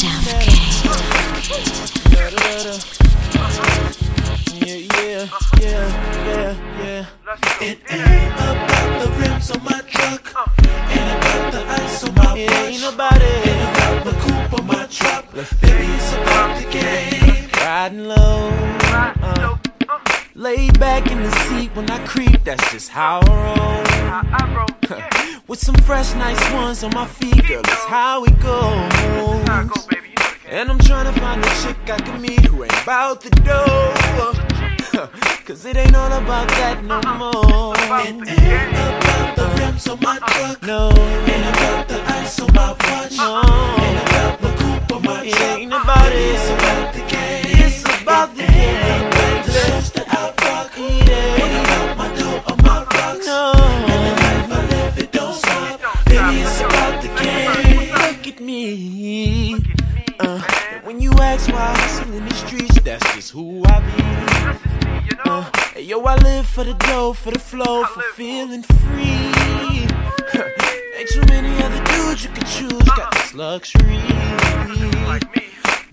Yeah, 4.62 4.76
yeah, 4.76 5.28
yeah, 5.60 6.56
yeah, 6.82 7.76
yeah. 7.90 8.29
Back 20.80 21.12
in 21.12 21.22
the 21.22 21.32
seat 21.48 21.76
when 21.76 21.90
I 21.90 22.00
creep, 22.06 22.44
that's 22.44 22.72
just 22.72 22.90
how 22.90 23.20
I 23.26 24.54
roll. 24.56 25.02
With 25.48 25.60
some 25.60 25.76
fresh, 25.76 26.14
nice 26.16 26.52
ones 26.54 26.84
on 26.84 26.92
my 26.94 27.06
feet, 27.06 27.46
girl, 27.48 27.62
that's 27.64 27.86
how 27.86 28.24
it 28.24 28.40
goes. 28.40 28.94
And 30.48 30.70
I'm 30.70 30.80
trying 30.80 31.12
to 31.14 31.20
find 31.20 31.44
a 31.44 31.50
chick 31.62 31.78
I 31.90 31.98
can 32.00 32.22
meet 32.22 32.46
who 32.46 32.64
ain't 32.64 32.84
about 32.84 33.22
the 33.22 33.30
dough. 33.30 34.34
Cause 35.46 35.66
it 35.66 35.76
ain't 35.78 35.96
all 35.96 36.12
about 36.12 36.48
that 36.50 36.84
no 36.84 37.02
more. 37.18 37.76
It 37.76 38.40
ain't 38.40 38.72
about 38.72 39.36
the 39.36 39.48
rims 39.60 39.88
on 39.88 40.00
my 40.02 40.18
truck. 40.20 40.62
No, 40.64 40.90
Ain't 40.90 41.56
about 41.56 41.88
the 41.88 42.02
ice 42.08 42.40
on 42.40 42.54
my 42.54 42.72
watch. 42.72 43.18
no. 43.18 43.42
Ain't 43.84 44.10
about 44.10 44.42
the 44.42 44.50
coupe 44.58 44.92
on 44.96 45.02
my 45.04 45.24
It 45.24 45.34
drop. 45.34 45.58
ain't 45.60 45.72
about 45.74 46.12
It's 46.12 46.50
about 46.50 46.94
the 46.94 47.00
game. 47.00 47.66
It's 47.66 48.02
about 48.02 48.36
the 48.36 48.44
game. 48.46 49.09
Me. 58.50 59.54
When 60.84 61.00
you 61.00 61.12
ask 61.20 61.52
why 61.52 61.60
I 61.60 61.78
hustle 61.78 62.14
in 62.14 62.26
the 62.28 62.34
streets, 62.34 62.80
that's 62.82 63.06
just 63.14 63.32
who 63.32 63.62
I 63.66 63.80
be. 63.88 64.04
Uh, 65.26 65.46
yo, 65.78 66.02
I 66.04 66.16
live 66.16 66.48
for 66.48 66.64
the 66.64 66.74
dough, 66.74 67.14
for 67.14 67.32
the 67.32 67.40
flow, 67.40 67.84
for 67.84 68.02
feeling 68.14 68.64
free. 68.64 69.32
Ain't 70.98 71.10
too 71.10 71.26
many 71.28 71.52
other 71.64 71.84
dudes 71.92 72.24
you 72.24 72.32
could 72.32 72.48
choose, 72.48 72.90
got 72.98 73.12
this 73.14 73.34
luxury. 73.34 74.02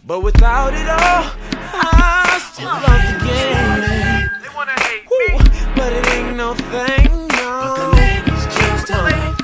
But 0.06 0.20
without 0.20 0.72
it 0.72 0.88
all, 0.88 1.24
I 1.52 2.40
still 2.52 2.68
love 2.68 3.02
the 3.10 3.16
game. 3.26 3.95
Woo, 4.56 4.64
But 5.76 5.92
it 5.92 6.08
ain't 6.14 6.34
no 6.34 6.54
thing, 6.54 7.28
no. 7.28 7.76
The 7.76 7.88
ladies 7.92 8.44
choose 8.56 8.84
to 8.88 8.96
like. 9.02 9.36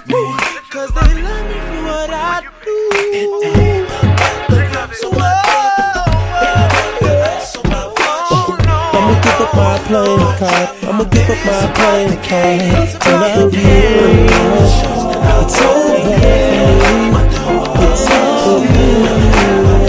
Cause 0.70 0.90
they 0.94 1.12
love 1.20 1.44
me 1.48 1.58
for 1.68 1.80
what 1.84 2.08
I 2.08 2.40
do. 2.64 2.76
It 2.96 3.28
ain't 3.44 3.88
about 3.92 4.48
the 4.48 4.56
rims 4.56 5.04
on 5.04 5.12
my 5.12 5.28
truck. 5.44 6.08
Ain't 6.48 6.64
about 6.72 6.96
the 7.02 7.12
ice 7.28 7.52
on 7.56 7.64
my 7.68 7.84
watch. 7.92 8.56
I'ma 8.96 9.12
give 9.20 9.40
up 9.44 9.52
my 9.52 9.76
playing 9.84 10.32
card. 10.40 10.68
I'ma 10.88 11.04
give 11.04 11.28
up 11.28 11.40
my 11.44 11.60
playing 11.76 12.16
card 12.24 12.60
to 13.02 13.10
love 13.20 13.52
you. 13.52 13.68
It's 15.44 15.60
over 15.60 16.00
for 16.00 16.08
me. 16.08 17.12
It's 17.84 18.08
over. 18.08 19.81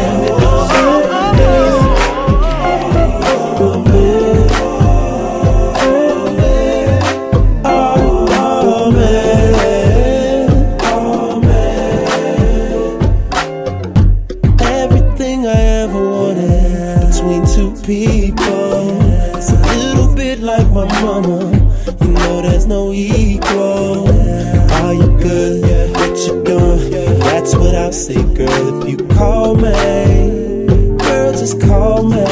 I'll 27.83 27.91
say, 27.91 28.23
girl. 28.33 28.81
If 28.83 28.91
you 28.91 29.07
call 29.07 29.55
me, 29.55 30.67
girl, 30.99 31.33
just 31.33 31.59
call 31.59 32.03
me, 32.03 32.23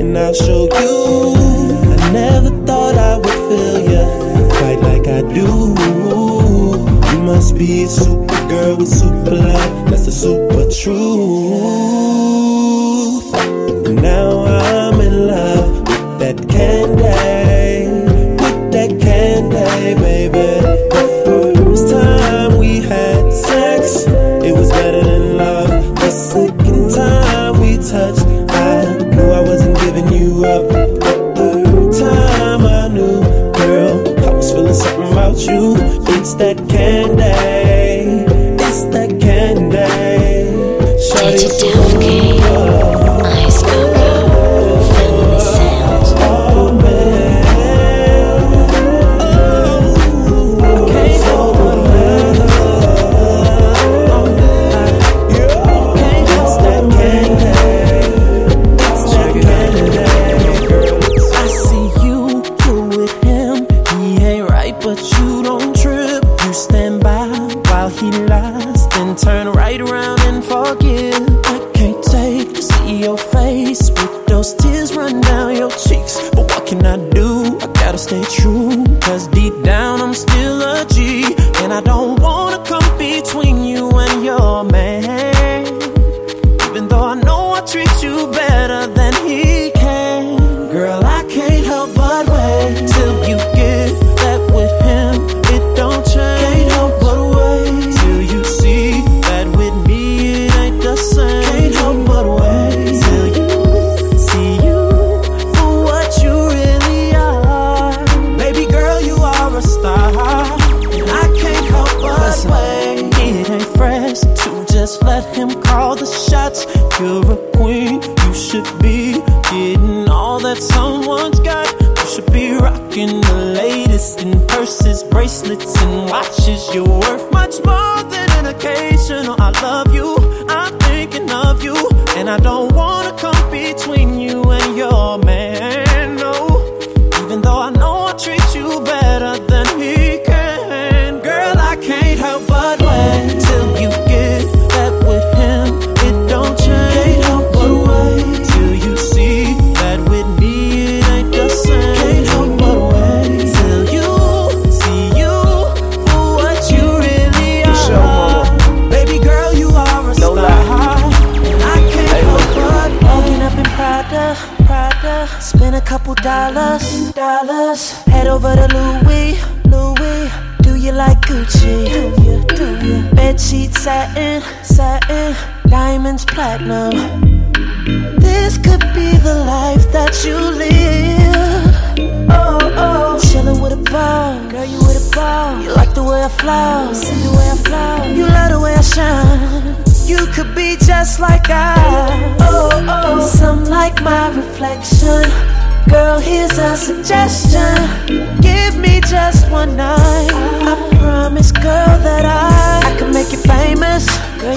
and 0.00 0.16
I'll 0.16 0.32
show 0.32 0.68
you. 0.78 1.34
I 1.98 2.12
never 2.12 2.50
thought 2.64 2.94
I 2.94 3.16
would 3.16 3.40
feel 3.48 3.80
you 3.90 4.04
quite 4.58 4.78
like 4.80 5.08
I 5.08 5.22
do. 5.34 5.74
You 7.10 7.22
must 7.24 7.58
be 7.58 7.82
a 7.82 7.88
super 7.88 8.48
girl 8.48 8.76
with 8.76 9.01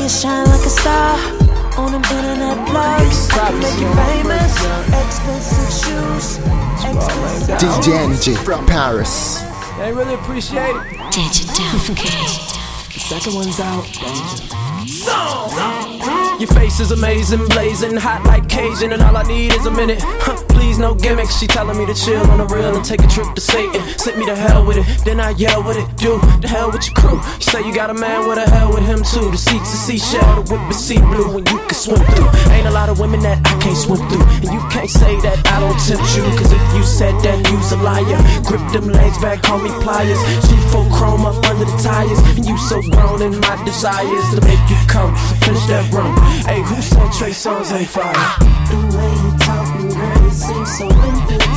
you 0.05 0.09
shine 0.09 0.45
like 0.45 0.63
a 0.63 0.69
star 0.69 1.17
on 1.79 1.91
them 1.91 2.03
internet 2.03 2.57
blogs. 2.67 3.27
I 3.33 3.49
can 3.49 3.59
make 3.59 3.79
you 3.81 3.89
famous. 4.05 4.53
Expensive 5.01 5.71
shoes. 5.81 6.37
Expensive 6.85 7.57
DJ 7.57 7.87
NJ 8.05 8.37
from 8.45 8.67
Paris. 8.67 9.41
They 9.79 9.91
really 9.91 10.13
appreciate 10.13 10.75
it. 10.75 10.83
The 12.93 12.99
second 12.99 13.33
one's 13.33 13.59
out. 13.59 13.85
Your 16.39 16.49
face 16.49 16.79
is 16.79 16.91
amazing, 16.91 17.47
blazing, 17.47 17.95
hot 17.97 18.23
like 18.25 18.47
Cajun, 18.47 18.93
and 18.93 19.01
all 19.01 19.17
I 19.17 19.23
need 19.23 19.53
is 19.53 19.65
a 19.65 19.71
minute. 19.71 20.01
Huh, 20.03 20.54
please, 20.65 20.79
no 20.79 20.93
gimmicks. 20.95 21.37
She 21.39 21.47
telling 21.47 21.77
me 21.77 21.85
to 21.85 21.93
chill 21.93 22.25
on 22.31 22.37
the 22.39 22.45
real 22.45 22.75
and 22.75 22.83
take 22.83 23.03
a 23.03 23.07
trip 23.07 23.33
to 23.35 23.41
Satan. 23.41 23.81
Sent 23.97 24.17
me 24.17 24.25
to 24.25 24.35
hell 24.35 24.65
with 24.65 24.77
it, 24.77 24.85
then 25.05 25.19
I 25.19 25.31
yell 25.31 25.63
with 25.63 25.77
it. 25.77 25.87
Do 25.97 26.19
the 26.41 26.47
hell 26.47 26.71
with 26.71 26.85
your 26.87 26.95
crew. 26.95 27.17
You 27.17 27.45
say 27.51 27.59
you 27.65 27.73
got 27.73 27.89
a 27.89 27.93
man, 27.93 28.27
with 28.27 28.37
a 28.37 28.49
hell 28.49 28.73
with 28.73 28.85
him 28.85 29.01
too. 29.03 29.29
The 29.31 29.37
seats 29.37 29.73
are 29.73 29.83
seashell, 29.87 30.43
the 30.43 30.43
whip 30.49 30.61
is 30.69 30.79
sea 30.79 30.99
blue, 30.99 31.37
and 31.37 31.45
you 31.49 31.59
can 31.59 31.77
swim 31.77 32.01
through. 32.13 32.29
Ain't 32.53 32.67
a 32.67 32.71
lot 32.71 32.89
of 32.89 32.99
women 32.99 33.19
that 33.21 33.39
I 33.45 33.53
can't 33.61 33.77
swim 33.77 34.01
through, 34.09 34.25
and 34.41 34.49
you 34.53 34.61
can't 34.69 34.89
say 34.89 35.13
that 35.21 35.37
I 35.53 35.59
don't 35.59 35.79
tempt 35.85 36.07
you. 36.17 36.23
Cause 36.37 36.51
if 36.51 36.63
you 36.73 36.83
said 36.83 37.15
that, 37.25 37.37
you's 37.49 37.71
a 37.71 37.79
liar. 37.81 38.19
Grip 38.45 38.63
them 38.73 38.89
legs 38.89 39.17
back, 39.19 39.41
call 39.43 39.59
me 39.59 39.69
pliers. 39.83 40.19
Two 40.49 40.59
full 40.71 40.87
chrome 40.91 41.25
up 41.25 41.37
under 41.45 41.65
the 41.65 41.77
tires, 41.81 42.19
and 42.37 42.45
you 42.45 42.57
so 42.57 42.81
grown 42.81 43.21
in 43.21 43.39
my 43.39 43.55
desires 43.65 44.25
to 44.33 44.41
make 44.41 44.63
you 44.69 44.79
come. 44.87 45.13
Finish 45.45 45.65
that 45.67 45.85
rum. 45.93 46.15
Hey, 46.45 46.61
who 46.61 46.81
said 46.81 47.09
Trey 47.13 47.33
Songz 47.33 47.71
ain't 47.71 47.89
fire? 47.89 48.13
The 48.69 48.77
way 48.97 49.13
you 49.21 49.31
talking, 49.45 49.89
girl, 49.93 50.24
seems 50.35 50.77
so 50.77 50.85
invincible. 50.89 51.54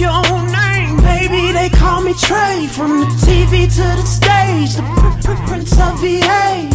Your 0.00 0.22
name, 0.48 0.96
baby? 1.04 1.52
They 1.52 1.68
call 1.68 2.00
me 2.00 2.14
Trey. 2.14 2.66
From 2.66 3.00
the 3.00 3.06
TV 3.20 3.68
to 3.76 3.86
the 4.00 4.06
stage, 4.06 4.74
the 4.76 4.82
pr- 4.96 5.20
pr- 5.24 5.42
Prince 5.46 5.72
of 5.78 6.00
VA. 6.00 6.68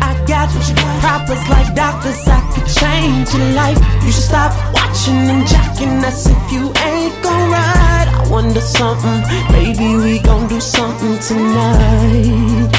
I 0.00 0.12
got 0.26 0.48
you 0.54 0.74
proppers 1.00 1.44
like 1.50 1.74
doctors. 1.74 2.26
I 2.26 2.40
could 2.52 2.66
change 2.80 3.34
your 3.34 3.50
life. 3.52 3.78
You 4.04 4.10
should 4.10 4.24
stop 4.32 4.52
watching 4.72 5.20
and 5.32 5.46
jacking 5.46 6.02
us 6.04 6.26
if 6.26 6.52
you 6.52 6.72
ain't 6.88 7.14
gon' 7.22 7.50
ride. 7.50 8.08
I 8.08 8.26
wonder 8.30 8.60
something. 8.60 9.20
Maybe 9.52 9.96
we 10.02 10.18
gon' 10.20 10.48
do 10.48 10.58
something 10.60 11.18
tonight. 11.28 12.72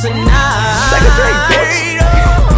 Tonight. 0.00 0.90
Take 0.92 1.06
a 1.10 1.12
drink, 1.18 1.38
bitch. 1.50 1.98
Oh. 2.00 2.53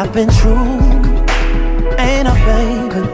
I've 0.00 0.14
been 0.14 0.30
true, 0.30 0.56
ain't 1.98 2.26
I, 2.26 2.34
baby? 2.48 3.06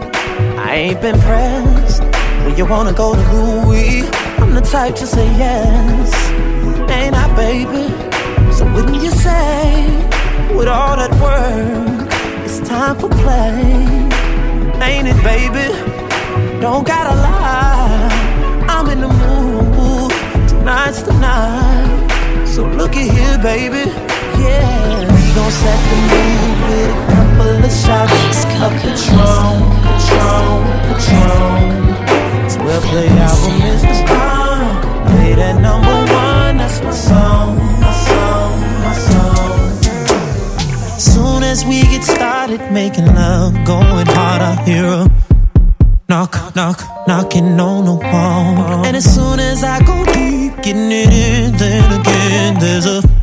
I 0.57 0.75
ain't 0.77 1.01
been 1.01 1.19
pressed. 1.19 2.01
When 2.45 2.57
you 2.57 2.65
wanna 2.65 2.93
go 2.93 3.13
to 3.13 3.33
Louis, 3.33 4.09
I'm 4.39 4.55
the 4.55 4.61
type 4.61 4.95
to 4.95 5.05
say 5.05 5.27
yes, 5.37 6.15
ain't 6.89 7.17
I, 7.17 7.27
baby? 7.35 7.89
So 8.53 8.73
wouldn't 8.73 9.03
you 9.03 9.11
say, 9.11 9.89
with 10.57 10.69
all 10.69 10.95
that 10.95 11.11
work, 11.21 12.09
it's 12.45 12.61
time 12.69 12.95
for 12.95 13.09
play, 13.09 13.59
ain't 14.81 15.09
it, 15.09 15.21
baby? 15.25 15.67
Don't 16.61 16.87
gotta 16.87 17.17
lie, 17.17 18.65
I'm 18.69 18.89
in 18.91 19.01
the 19.01 19.09
mood. 19.09 20.13
Tonight's 20.49 21.03
the 21.03 21.15
night, 21.19 22.47
so 22.47 22.65
look 22.65 22.95
at 22.95 23.11
here, 23.11 23.39
baby, 23.43 23.91
yeah 24.41 25.16
gon' 25.37 25.51
set 25.51 25.81
the 25.91 25.97
mood 26.11 26.57
with 26.65 26.91
a 26.91 27.01
couple 27.13 27.65
of 27.69 27.73
shots 27.83 28.41
of 28.65 28.73
Patron, 28.83 29.57
Patron, 29.85 30.65
Patron. 30.87 31.63
We'll 32.65 32.81
play 32.81 33.09
album 33.09 33.57
is 33.73 33.83
the 33.83 33.97
bomb. 34.09 34.61
Play 35.11 35.35
that 35.35 35.57
number 35.61 35.99
one, 36.25 36.57
that's 36.57 36.81
my 36.83 36.91
song, 36.91 37.57
my 37.85 37.93
song, 38.09 38.53
my 38.87 38.95
song. 39.09 39.59
Soon 40.99 41.43
as 41.43 41.67
we 41.67 41.83
get 41.83 42.03
started 42.03 42.63
making 42.73 43.07
love, 43.07 43.53
going 43.67 44.07
hard, 44.07 44.41
I 44.41 44.65
hear 44.65 44.87
a 44.87 45.11
knock, 46.09 46.33
knock, 46.57 46.81
knocking 47.07 47.61
on 47.61 47.85
the 47.85 47.95
wall. 47.95 48.87
And 48.87 48.97
as 48.97 49.05
soon 49.15 49.39
as 49.39 49.63
I 49.63 49.85
go 49.85 50.03
deep, 50.15 50.57
getting 50.63 50.91
it 50.91 51.13
in, 51.13 51.57
then 51.59 52.01
again, 52.01 52.59
there's 52.59 52.87
a 52.87 53.16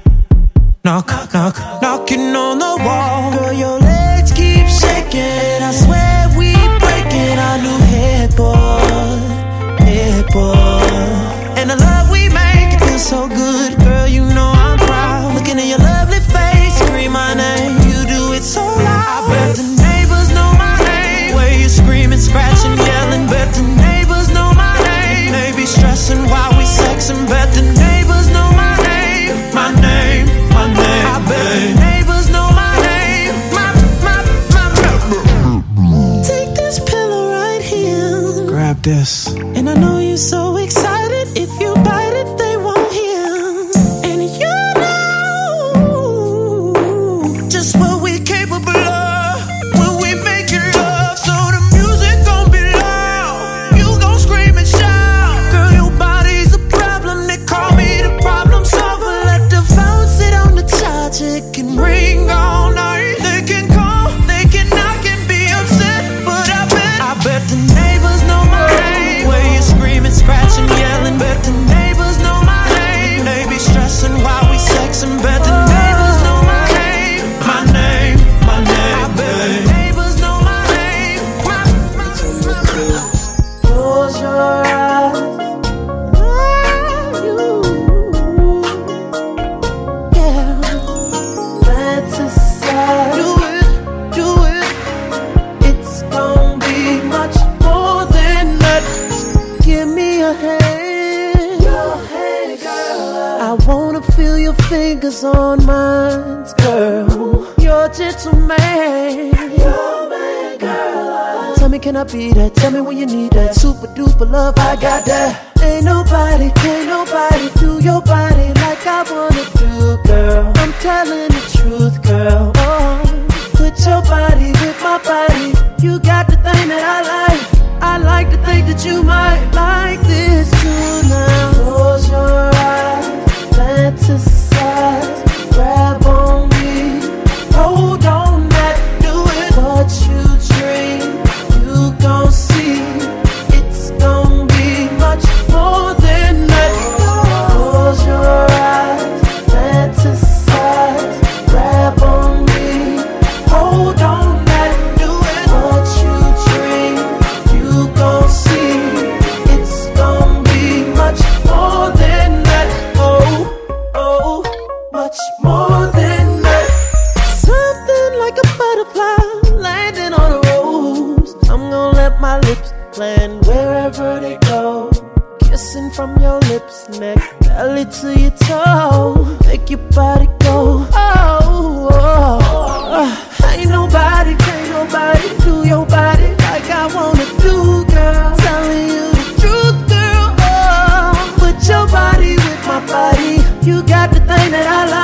You 193.66 193.82
got 193.84 194.10
the 194.12 194.20
thing 194.20 194.52
that 194.52 194.68
I 194.68 194.92
like. 194.92 195.03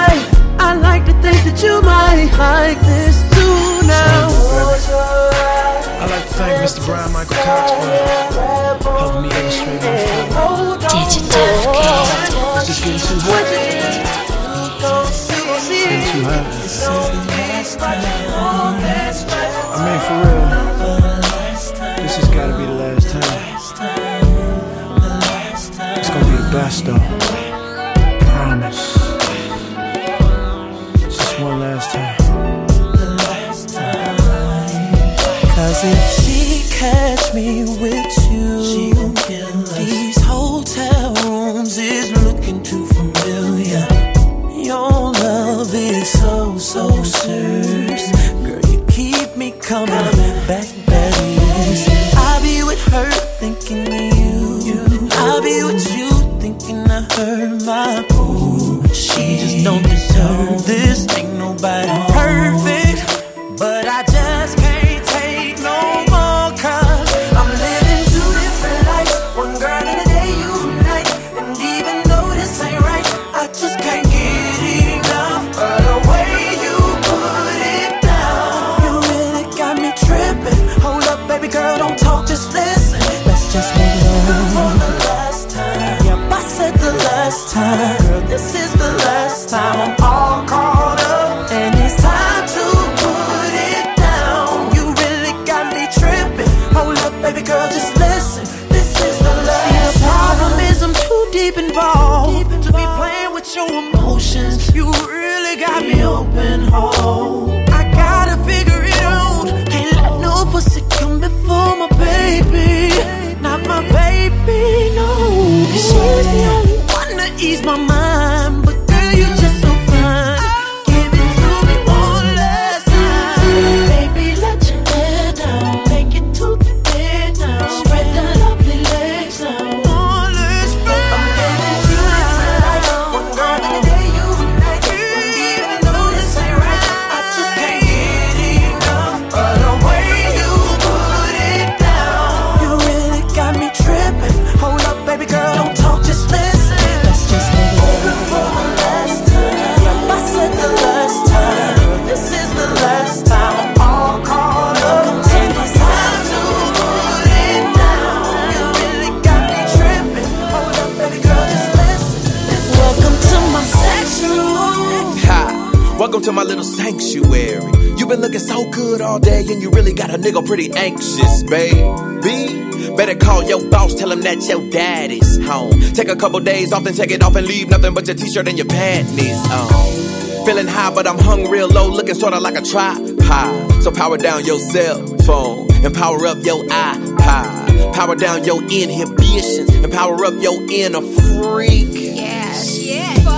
And 169.49 169.61
you 169.61 169.71
really 169.71 169.93
got 169.93 170.09
a 170.09 170.17
nigga 170.17 170.45
pretty 170.45 170.71
anxious, 170.73 171.43
baby. 171.43 172.95
Better 172.95 173.15
call 173.15 173.43
your 173.43 173.67
boss, 173.69 173.95
tell 173.95 174.11
him 174.11 174.21
that 174.21 174.41
your 174.47 174.69
daddy's 174.69 175.43
home. 175.45 175.79
Take 175.93 176.09
a 176.09 176.15
couple 176.15 176.39
days 176.39 176.71
off, 176.71 176.83
then 176.83 176.93
take 176.93 177.11
it 177.11 177.23
off 177.23 177.35
and 177.35 177.47
leave 177.47 177.69
nothing 177.69 177.93
but 177.93 178.07
your 178.07 178.15
t-shirt 178.15 178.47
and 178.47 178.57
your 178.57 178.67
panties 178.67 179.37
on. 179.49 180.45
Feeling 180.45 180.67
high, 180.67 180.93
but 180.93 181.07
I'm 181.07 181.17
hung 181.17 181.49
real 181.49 181.67
low, 181.67 181.89
looking 181.89 182.15
sorta 182.15 182.39
like 182.39 182.57
a 182.57 182.61
tripod. 182.61 183.83
So 183.83 183.91
power 183.91 184.17
down 184.17 184.45
your 184.45 184.59
cell 184.59 185.05
phone 185.25 185.67
and 185.85 185.93
power 185.95 186.25
up 186.27 186.37
your 186.43 186.63
iPod. 186.65 187.93
Power 187.93 188.15
down 188.15 188.43
your 188.43 188.61
inhibitions 188.63 189.69
and 189.69 189.91
power 189.91 190.25
up 190.25 190.33
your 190.41 190.61
inner 190.69 191.01
freak. 191.01 191.89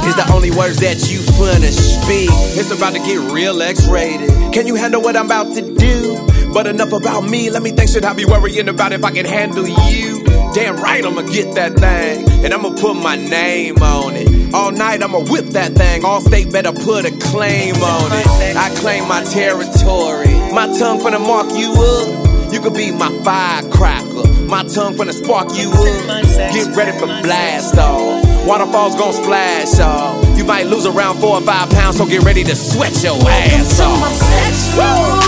Is 0.06 0.16
the 0.16 0.30
only 0.34 0.52
words 0.52 0.78
that 0.78 0.98
you 1.10 1.20
finna 1.20 1.72
speak. 1.72 2.30
It's 2.58 2.72
about 2.72 2.94
to 2.94 3.00
get 3.00 3.32
real 3.32 3.62
X-rated. 3.62 4.54
Can 4.54 4.68
you 4.68 4.76
handle 4.76 5.02
what 5.02 5.16
I'm 5.16 5.28
about 5.28 5.54
to 5.56 5.62
do? 5.76 6.52
But 6.54 6.68
enough 6.68 6.92
about 6.92 7.22
me. 7.22 7.50
Let 7.50 7.62
me 7.62 7.72
think. 7.72 7.90
Should 7.90 8.04
I 8.04 8.14
be 8.14 8.26
worrying 8.26 8.68
about 8.68 8.92
if 8.92 9.04
I 9.04 9.12
can 9.12 9.26
handle 9.26 9.68
you? 9.68 10.24
Damn 10.54 10.76
right, 10.78 11.06
I'ma 11.06 11.22
get 11.22 11.56
that 11.56 11.76
thing, 11.76 12.44
and 12.44 12.54
I'ma 12.54 12.76
put 12.76 12.96
my 12.96 13.16
name 13.16 13.78
on 13.78 14.18
it. 14.18 14.54
All 14.54 14.72
night, 14.72 15.02
I'ma 15.02 15.20
whip 15.20 15.46
that 15.52 15.74
thing. 15.74 16.02
Allstate 16.02 16.52
better 16.52 16.74
put 16.74 17.06
a 17.06 17.12
claim 17.32 17.76
on 17.76 18.12
it. 18.12 18.58
I 18.58 18.70
claim 18.82 19.08
my 19.08 19.24
territory. 19.24 20.34
My 20.52 20.68
tongue 20.78 21.00
finna 21.00 21.26
mark 21.26 21.48
you 21.54 21.72
up. 21.72 22.52
You 22.52 22.60
could 22.60 22.74
be 22.74 22.92
my 22.92 23.10
firecracker. 23.24 24.28
My 24.48 24.64
tongue 24.64 24.96
finna 24.96 25.14
spark 25.14 25.56
you 25.56 25.70
up. 25.72 26.54
Get 26.54 26.76
ready 26.76 26.92
for 27.00 27.08
blast 27.08 27.78
off. 27.78 28.31
Waterfalls 28.46 28.96
gon' 28.96 29.14
splash 29.14 29.80
off. 29.80 30.38
You 30.38 30.44
might 30.44 30.66
lose 30.66 30.86
around 30.86 31.20
four 31.20 31.36
or 31.38 31.42
five 31.42 31.70
pounds, 31.70 31.98
so 31.98 32.06
get 32.06 32.24
ready 32.24 32.44
to 32.44 32.56
sweat 32.56 32.92
your 33.04 33.18
ass 33.30 33.80
off. 33.80 34.14
sex 34.14 34.74
room. 34.76 35.22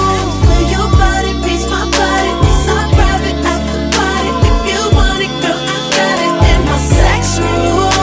Where 0.50 0.66
your 0.74 0.90
body 0.98 1.34
beats 1.46 1.70
my 1.70 1.86
body. 1.94 2.32
It's 2.48 2.68
our 2.74 2.86
private 2.98 3.38
after 3.46 3.82
party. 3.98 4.32
If 4.50 4.60
you 4.70 4.82
want 4.98 5.22
it, 5.22 5.34
girl, 5.46 5.62
I 5.62 5.80
got 5.94 6.18
it 6.26 6.36
in 6.52 6.60
my 6.66 6.78
sex 6.98 7.38
room. 7.38 7.94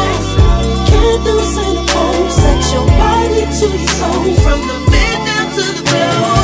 Can't 0.86 1.20
do 1.26 1.34
cynical. 1.54 2.30
Sex 2.30 2.72
your 2.72 2.86
body 2.86 3.42
to 3.58 3.66
your 3.66 3.92
soul. 3.98 4.24
From 4.46 4.60
the 4.70 4.78
bed 4.90 5.18
down 5.26 5.46
to 5.56 5.62
the 5.74 5.82
floor. 5.90 6.39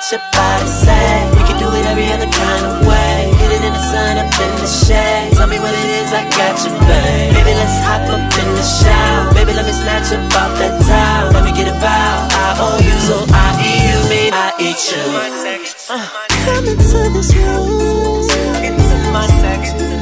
What 0.00 0.12
your 0.12 0.24
body 0.32 0.66
say. 0.66 1.28
We 1.36 1.44
can 1.44 1.58
do 1.60 1.68
it 1.76 1.84
every 1.84 2.08
other 2.08 2.30
kind 2.32 2.64
of 2.64 2.86
way. 2.88 3.28
Hit 3.36 3.52
it 3.52 3.62
in 3.68 3.72
the 3.72 3.84
sun, 3.92 4.16
up 4.16 4.32
in 4.32 4.52
the 4.56 4.66
shade. 4.66 5.36
Tell 5.36 5.46
me 5.46 5.60
what 5.60 5.74
it 5.76 5.90
is, 6.00 6.08
I 6.12 6.24
got 6.24 6.56
you, 6.64 6.72
babe. 6.88 7.36
Baby, 7.36 7.52
let's 7.52 7.76
hop 7.84 8.08
up 8.08 8.24
in 8.40 8.48
the 8.56 8.64
shower. 8.64 9.34
Baby, 9.34 9.52
let 9.52 9.66
me 9.66 9.72
snatch 9.72 10.08
up 10.16 10.24
off 10.40 10.56
that 10.56 10.80
towel. 10.88 11.32
Let 11.36 11.44
me 11.44 11.52
get 11.52 11.68
a 11.68 11.76
vow. 11.76 12.16
I 12.32 12.48
owe 12.64 12.80
you, 12.80 12.96
so 13.04 13.16
I 13.28 13.48
eat 13.60 13.82
you, 13.92 14.00
me, 14.08 14.22
I 14.32 14.48
eat 14.56 14.80
you. 14.88 15.04
Uh, 15.92 16.08
come 16.48 16.64
into 16.64 17.00
this 17.12 17.34
room. 17.36 18.24
It's 18.64 18.88
in 18.96 19.12
my 19.12 19.26
sex. 19.44 19.99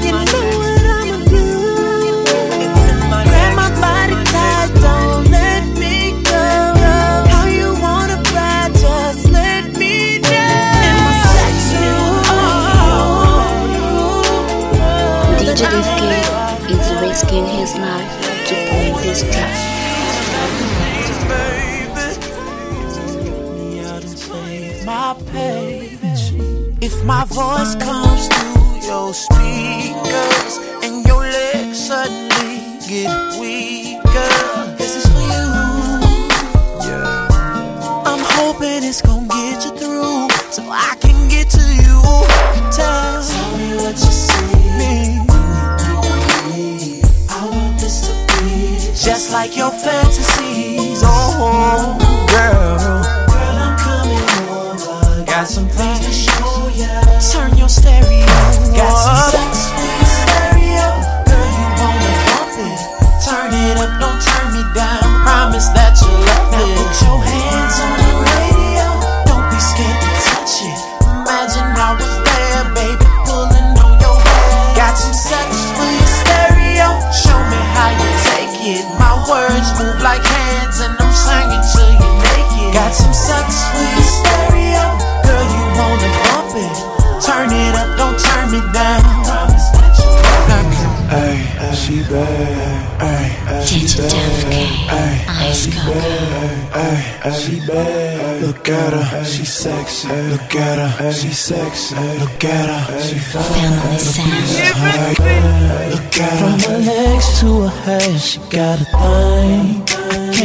DJ 15.59 15.66
is 16.70 16.89
risking 17.01 17.44
his 17.44 17.74
life 17.74 18.47
to 18.47 18.55
play 18.68 18.93
this 19.02 19.22
baby. 19.24 19.59
If 26.80 27.05
my 27.05 27.24
voice 27.24 27.74
comes 27.74 28.28
through 28.28 28.86
your 28.86 29.12
speakers 29.12 30.59
and 30.85 31.05
your 31.05 31.22
legs 31.22 31.86
suddenly 31.89 32.78
get 32.86 33.40
weaker, 33.40 34.76
this 34.76 34.94
is 34.94 35.06
for 35.10 35.26
you. 35.35 35.48
I'm 38.06 38.22
hoping 38.22 38.85
it's 38.85 39.02
gonna 39.02 39.26
get 39.26 39.64
you 39.64 39.72
through 39.76 40.28
so 40.52 40.62
I 40.70 40.94
can 41.01 41.28
get 41.28 41.51
to 41.51 41.64
you. 41.82 42.01
Tell, 42.70 43.22
me 43.59 43.74
what 43.82 43.98
you 43.98 44.27
just 49.19 49.32
like 49.32 49.57
your 49.57 49.73
fantasies. 49.73 51.03
Oh, 51.05 51.99
girl. 52.31 52.78
Girl, 53.27 53.57
I'm 53.65 53.77
coming 53.77 54.23
over. 54.49 55.24
Got 55.24 55.49
some 55.49 55.66
things 55.66 56.07
to 56.07 56.12
show 56.12 56.69
ya. 56.69 57.03
Turn 57.32 57.59
your 57.59 57.69
stereo. 57.69 58.27
Some 83.50 83.86
sex 83.86 83.96
for 83.96 84.02
stereo. 84.02 84.84
Girl, 85.24 85.46
you 85.54 85.62
wanna 85.78 86.10
bump 86.24 86.54
it. 86.56 86.76
Turn 87.24 87.48
it 87.52 87.74
up, 87.74 87.88
don't 87.96 88.18
turn 88.18 88.46
me 88.52 88.60
down. 88.72 89.02
Promise 89.24 89.68
that 89.74 89.92
you'll 89.98 90.48
love 90.48 90.88
she 91.74 92.02
bad. 92.02 93.00
Ay, 93.00 93.64
she 93.64 93.86
bad. 93.96 94.78
Ay, 94.90 95.52
she 95.52 95.70
bad. 95.70 96.74
Ay, 96.74 97.30
she 97.32 97.60
bad. 97.66 98.42
Look 98.42 98.68
at 98.68 98.92
her, 98.92 99.24
she 99.24 99.44
sexy. 99.44 100.08
Look 100.08 100.54
at 100.54 100.78
her, 100.78 101.12
she 101.12 101.32
sexy. 101.32 101.94
Look 102.20 102.44
at 102.44 102.68
her, 102.68 103.00
she 103.00 103.18
fine. 103.18 103.44
Look 105.90 106.18
at 106.20 106.38
her. 106.38 106.58
From 106.58 106.58
her 106.60 106.78
legs 106.78 107.40
to 107.40 107.62
her 107.62 107.68
head, 107.84 108.20
she 108.20 108.38
got 108.50 108.80
a 108.80 108.84
thing. 108.84 109.88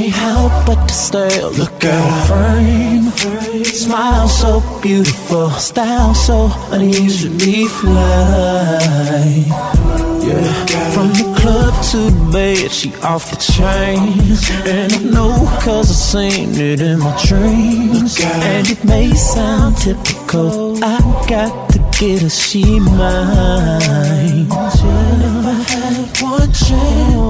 Can't 0.04 0.16
help 0.16 0.66
but 0.66 0.86
to 0.86 0.94
stare. 0.94 1.48
Look 1.52 1.86
at 1.86 1.96
her 1.96 2.26
frame. 2.28 3.64
Smile 3.64 4.28
so 4.28 4.62
beautiful, 4.82 5.50
style 5.52 6.14
so 6.14 6.52
unusually 6.72 7.68
fly. 7.68 8.82
Yeah. 10.28 10.92
From 10.92 11.08
the 11.14 11.24
club 11.40 11.74
to 11.92 11.98
the 12.10 12.32
bed, 12.34 12.72
she 12.72 12.94
off 12.96 13.30
the 13.32 13.38
chain. 13.38 14.20
And 14.68 14.92
I 14.92 15.00
know 15.10 15.48
cause 15.62 15.90
I 15.90 15.94
seen 15.94 16.50
it 16.56 16.82
in 16.82 17.00
my 17.00 17.16
dreams. 17.26 18.20
And 18.20 18.70
it 18.70 18.84
may 18.84 19.14
sound 19.14 19.78
typical, 19.78 20.84
I 20.84 21.00
got 21.30 21.70
to 21.72 21.80
get 21.98 22.24
her, 22.24 22.30
she 22.30 22.80
mine. 22.82 24.50
Had 25.72 26.22
one 26.22 26.52
chance, 26.52 27.23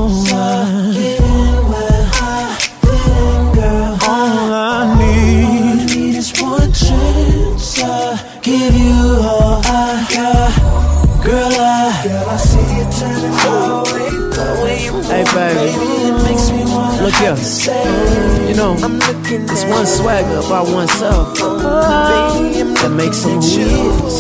want 17.24 17.40
Look 17.40 17.48
here. 17.48 18.48
You 18.48 18.56
know, 18.56 18.76
it's 18.76 19.66
one 19.66 19.86
swagger 19.86 20.40
about 20.46 20.68
oneself 20.68 21.38
that 21.38 22.92
makes 22.92 23.24
him 23.24 23.42
who 23.42 23.48
he 23.48 23.64
is. 24.08 24.18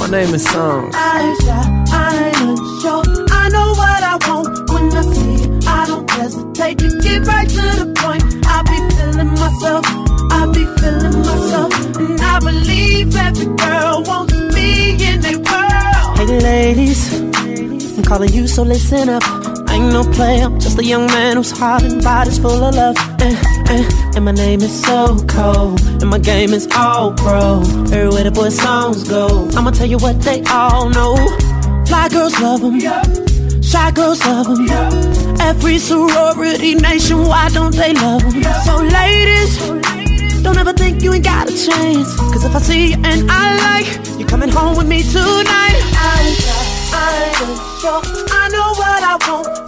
My 0.00 0.08
name 0.08 0.34
is 0.34 0.44
Song. 0.44 0.90
I, 0.94 1.34
I 1.90 2.26
ain't 2.26 2.40
unsure. 2.40 3.02
I 3.30 3.48
know 3.50 3.72
what 3.72 4.02
I 4.02 4.18
want 4.28 4.70
when 4.70 4.92
I 4.92 5.02
see 5.12 5.34
it. 5.44 5.66
I 5.66 5.86
don't 5.86 6.08
hesitate 6.10 6.78
to 6.78 6.88
get 7.00 7.26
right 7.26 7.48
to 7.48 7.66
the 7.82 7.92
point. 7.98 8.22
I 8.46 8.62
be 8.62 8.78
feeling 8.96 9.34
myself. 9.34 9.84
I 10.30 10.46
be 10.46 10.64
feeling 10.80 11.18
myself. 11.22 11.72
And 11.98 12.20
I 12.20 12.38
believe 12.38 13.16
every 13.16 13.46
girl 13.56 14.02
wants 14.04 14.34
me 14.54 14.92
in 15.04 15.20
their 15.20 15.38
world. 15.38 16.18
Hey 16.18 16.26
ladies, 16.40 17.12
I'm 17.98 18.04
calling 18.04 18.32
you, 18.32 18.46
so 18.46 18.62
listen 18.62 19.08
up. 19.08 19.57
I 19.78 19.80
ain't 19.80 19.92
no 19.92 20.02
player, 20.02 20.44
I'm 20.44 20.58
just 20.58 20.76
a 20.76 20.84
young 20.84 21.06
man 21.06 21.36
whose 21.36 21.52
heart 21.52 21.84
and 21.84 22.02
body's 22.02 22.36
full 22.36 22.64
of 22.64 22.74
love. 22.74 22.96
And, 23.20 23.36
and, 23.70 24.16
and 24.16 24.24
my 24.24 24.32
name 24.32 24.60
is 24.60 24.82
so 24.82 25.16
cold, 25.28 25.80
and 26.02 26.10
my 26.10 26.18
game 26.18 26.52
is 26.52 26.66
all 26.74 27.12
pro. 27.12 27.62
Everywhere 27.94 28.24
the 28.24 28.32
boys' 28.32 28.58
songs 28.58 29.08
go, 29.08 29.48
I'ma 29.54 29.70
tell 29.70 29.86
you 29.86 29.98
what 29.98 30.20
they 30.22 30.42
all 30.50 30.90
know. 30.90 31.14
Fly 31.86 32.08
girls 32.08 32.40
love 32.40 32.60
them, 32.60 32.80
shy 33.62 33.92
girls 33.92 34.18
love 34.26 34.48
them. 34.48 35.40
Every 35.40 35.78
sorority 35.78 36.74
nation, 36.74 37.22
why 37.22 37.48
don't 37.50 37.76
they 37.76 37.94
love 37.94 38.22
them? 38.22 38.42
So 38.66 38.82
ladies, 38.82 39.58
don't 40.42 40.58
ever 40.58 40.72
think 40.72 41.04
you 41.04 41.12
ain't 41.12 41.22
got 41.22 41.48
a 41.48 41.52
chance. 41.52 42.16
Cause 42.16 42.44
if 42.44 42.52
I 42.52 42.58
see 42.58 42.88
you 42.88 42.96
and 43.04 43.30
I 43.30 43.46
like, 43.68 44.18
you're 44.18 44.28
coming 44.28 44.48
home 44.48 44.76
with 44.76 44.88
me 44.88 45.04
tonight. 45.04 45.78
I, 45.94 46.34
I 46.94 47.44
ain't. 47.44 47.68
I 48.48 48.48
know 48.50 48.72
what 48.72 49.02
I 49.02 49.16
want 49.28 49.67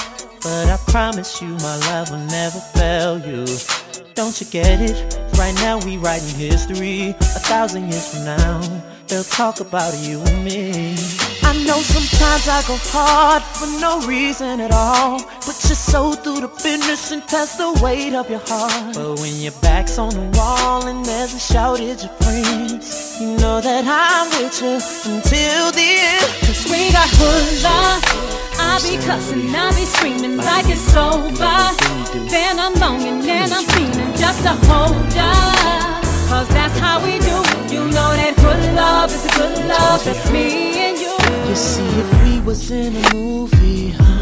But 0.43 0.69
I 0.69 0.77
promise 0.87 1.39
you 1.39 1.49
my 1.57 1.77
love 1.89 2.09
will 2.09 2.25
never 2.25 2.59
fail 2.59 3.19
you. 3.19 3.45
Don't 4.15 4.41
you 4.41 4.47
get 4.47 4.81
it? 4.81 5.19
Right 5.37 5.53
now 5.55 5.77
we 5.85 5.97
writing 5.97 6.35
history. 6.35 7.09
A 7.09 7.41
thousand 7.45 7.91
years 7.91 8.11
from 8.11 8.25
now, 8.25 8.59
they'll 9.07 9.23
talk 9.23 9.59
about 9.59 9.95
you 9.99 10.19
and 10.19 10.43
me. 10.43 10.95
I 11.43 11.53
know 11.63 11.79
sometimes 11.81 12.47
I 12.47 12.63
go 12.67 12.75
hard 12.89 13.43
for 13.43 13.67
no 13.79 14.01
reason 14.07 14.61
at 14.61 14.71
all. 14.71 15.19
Put 15.41 15.61
your 15.69 15.75
soul 15.75 16.13
through 16.13 16.41
the 16.41 16.47
business 16.47 17.11
and 17.11 17.21
test 17.27 17.59
the 17.59 17.79
weight 17.83 18.15
of 18.15 18.27
your 18.27 18.41
heart. 18.45 18.95
But 18.95 19.19
when 19.19 19.35
your 19.35 19.53
back's 19.61 19.99
on 19.99 20.09
the 20.09 20.37
wall 20.37 20.87
and 20.87 21.05
there's 21.05 21.35
a 21.35 21.39
shortage 21.39 22.03
of 22.03 22.17
friends, 22.17 23.21
you 23.21 23.37
know 23.37 23.61
that 23.61 23.85
I'm 23.85 24.27
with 24.41 24.59
you 24.59 24.79
until 25.13 25.71
the 25.71 25.89
end. 26.11 26.25
Cause 26.41 26.65
we 26.65 26.91
got 26.91 27.09
hood 27.11 27.63
love. 27.63 28.40
I 28.63 28.79
be 28.85 28.95
cussing, 29.05 29.53
I 29.55 29.69
be 29.77 29.85
screaming 29.85 30.37
like 30.37 30.67
it's 30.69 30.95
over. 30.95 31.57
Then 32.29 32.59
I'm 32.59 32.73
longing 32.75 33.19
and 33.27 33.51
I'm 33.51 33.65
feeling 33.73 34.11
just 34.15 34.43
to 34.43 34.53
hold 34.69 35.17
up. 35.17 36.03
Cause 36.29 36.47
that's 36.49 36.77
how 36.79 37.03
we 37.05 37.19
do. 37.19 37.37
You 37.73 37.83
know 37.95 38.09
that 38.19 38.33
good 38.37 38.61
love 38.75 39.09
is 39.11 39.25
a 39.25 39.33
good 39.39 39.57
love. 39.67 39.99
That's 40.05 40.31
me 40.31 40.47
and 40.85 40.97
you. 41.03 41.13
You 41.49 41.55
see, 41.55 41.89
if 42.03 42.09
we 42.23 42.39
was 42.41 42.71
in 42.71 42.95
a 42.95 43.13
movie, 43.13 43.89
huh, 43.89 44.20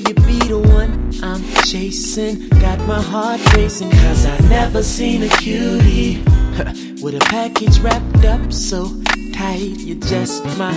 you'd 0.00 0.26
be 0.26 0.38
the 0.38 0.58
one 0.58 1.12
I'm 1.22 1.42
chasing. 1.64 2.48
Got 2.60 2.78
my 2.86 3.02
heart 3.02 3.40
racing, 3.54 3.90
cause 3.90 4.26
I 4.26 4.38
never 4.48 4.82
seen 4.82 5.22
a 5.22 5.28
cutie 5.28 6.22
with 7.02 7.14
a 7.14 7.24
package 7.30 7.80
wrapped 7.80 8.24
up 8.24 8.52
so 8.52 8.88
tight. 9.34 9.74
You're 9.78 10.00
just 10.00 10.44
my 10.58 10.72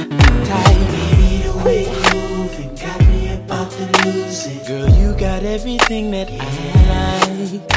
type. 0.45 0.65
Baby, 0.65 1.43
the 1.43 1.61
way 1.63 1.83
you 1.83 2.37
moving 2.37 2.75
got 2.75 2.99
me 3.09 3.33
about 3.33 3.71
to 3.71 3.83
lose 4.05 4.47
it. 4.47 4.67
Girl, 4.67 4.89
you 4.89 5.13
got 5.13 5.43
everything 5.43 6.11
that 6.11 6.29
I 6.29 6.45
like. 6.91 7.67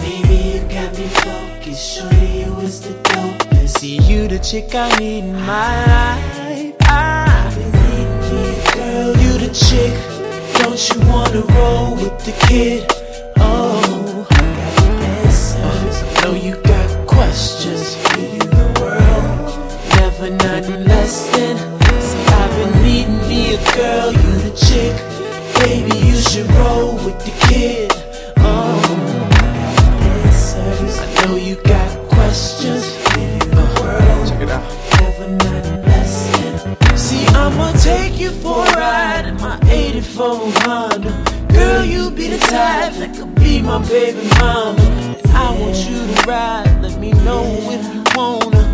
Baby, 0.00 0.36
you 0.54 0.60
got 0.68 0.98
me 0.98 1.06
focused. 1.22 1.98
Shorty, 1.98 2.44
you 2.44 2.54
was 2.54 2.80
the 2.80 2.94
dopest. 3.10 3.78
See 3.78 3.98
you, 3.98 4.26
the 4.26 4.38
chick 4.38 4.74
I 4.74 4.96
need 4.98 5.24
in 5.24 5.34
my 5.34 5.86
life. 5.86 6.22
You, 8.32 8.72
girl. 8.74 9.16
You 9.16 9.38
the 9.38 9.52
chick. 9.52 10.11
You 11.32 11.40
wanna 11.40 11.54
roll 11.54 11.94
with 11.94 12.18
the 12.26 12.32
kid? 12.46 12.84
Oh, 13.38 14.26
got 14.28 15.00
answers. 15.24 16.02
I 16.02 16.24
know 16.24 16.34
you 16.34 16.56
got 16.56 17.06
questions. 17.06 17.96
You 18.18 18.38
the 18.38 18.68
world. 18.78 19.56
Never 19.96 20.28
nothing 20.28 20.84
less 20.84 21.30
than. 21.34 21.56
See, 22.02 22.18
I've 22.34 22.50
been 22.58 22.82
needing 22.82 23.28
me 23.30 23.54
a 23.54 23.58
girl. 23.74 24.12
You 24.12 24.30
the 24.44 24.52
chick. 24.54 24.94
Baby, 25.56 25.96
you 26.06 26.16
should 26.16 26.50
roll 26.52 26.96
with 26.96 27.18
the 27.24 27.32
kid. 27.48 27.90
Oh, 28.36 28.82
answers. 30.26 30.98
I 30.98 31.24
know 31.24 31.36
you 31.36 31.56
got 31.62 31.96
questions. 32.10 32.84
Uh, 33.56 34.28
check 34.28 34.42
it 34.42 34.50
out. 34.50 34.62
Never 35.00 35.28
nothing 35.28 35.82
less 35.82 36.14
than. 36.36 36.98
See, 36.98 37.24
I'ma 37.28 37.72
take 37.72 38.20
you 38.20 38.32
for 38.32 38.66
a 38.66 38.72
ride 38.72 39.24
in 39.28 39.36
my 39.36 39.58
84 39.70 40.36
Honda. 40.36 40.81
Baby 43.92 44.26
mama. 44.40 44.80
I 45.34 45.54
want 45.60 45.76
you 45.86 45.98
to 46.14 46.22
ride. 46.26 46.80
Let 46.80 46.98
me 46.98 47.12
know 47.26 47.44
if 47.76 47.84
you 47.94 48.02
wanna 48.16 48.64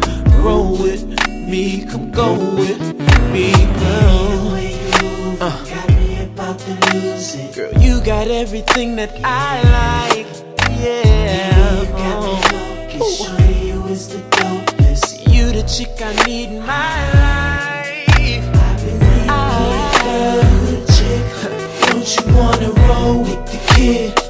roll 0.44 0.78
with 0.78 1.04
me. 1.28 1.84
Come 1.84 2.12
go 2.12 2.34
with 2.54 2.80
me, 3.32 3.50
girl. 3.82 4.54
Uh. 5.40 5.64
Girl, 7.52 7.72
you 7.82 8.00
got 8.00 8.28
everything 8.28 8.94
that 8.96 9.10
I 9.24 9.54
like. 9.78 10.28
Yeah. 10.78 11.50
Oh. 13.00 13.18
You 15.34 15.50
the 15.50 15.64
chick 15.66 15.90
I 16.00 16.14
need 16.26 16.50
in 16.50 16.60
my 16.60 16.96
life. 17.24 18.44
I've 18.66 18.80
been 18.84 18.98
needing 19.02 19.26
girl, 20.04 20.86
chick. 20.96 21.26
don't 21.86 22.08
you 22.14 22.24
wanna 22.36 22.70
roll 22.86 23.22
with 23.22 23.42
the 23.50 23.58
kid? 23.74 24.27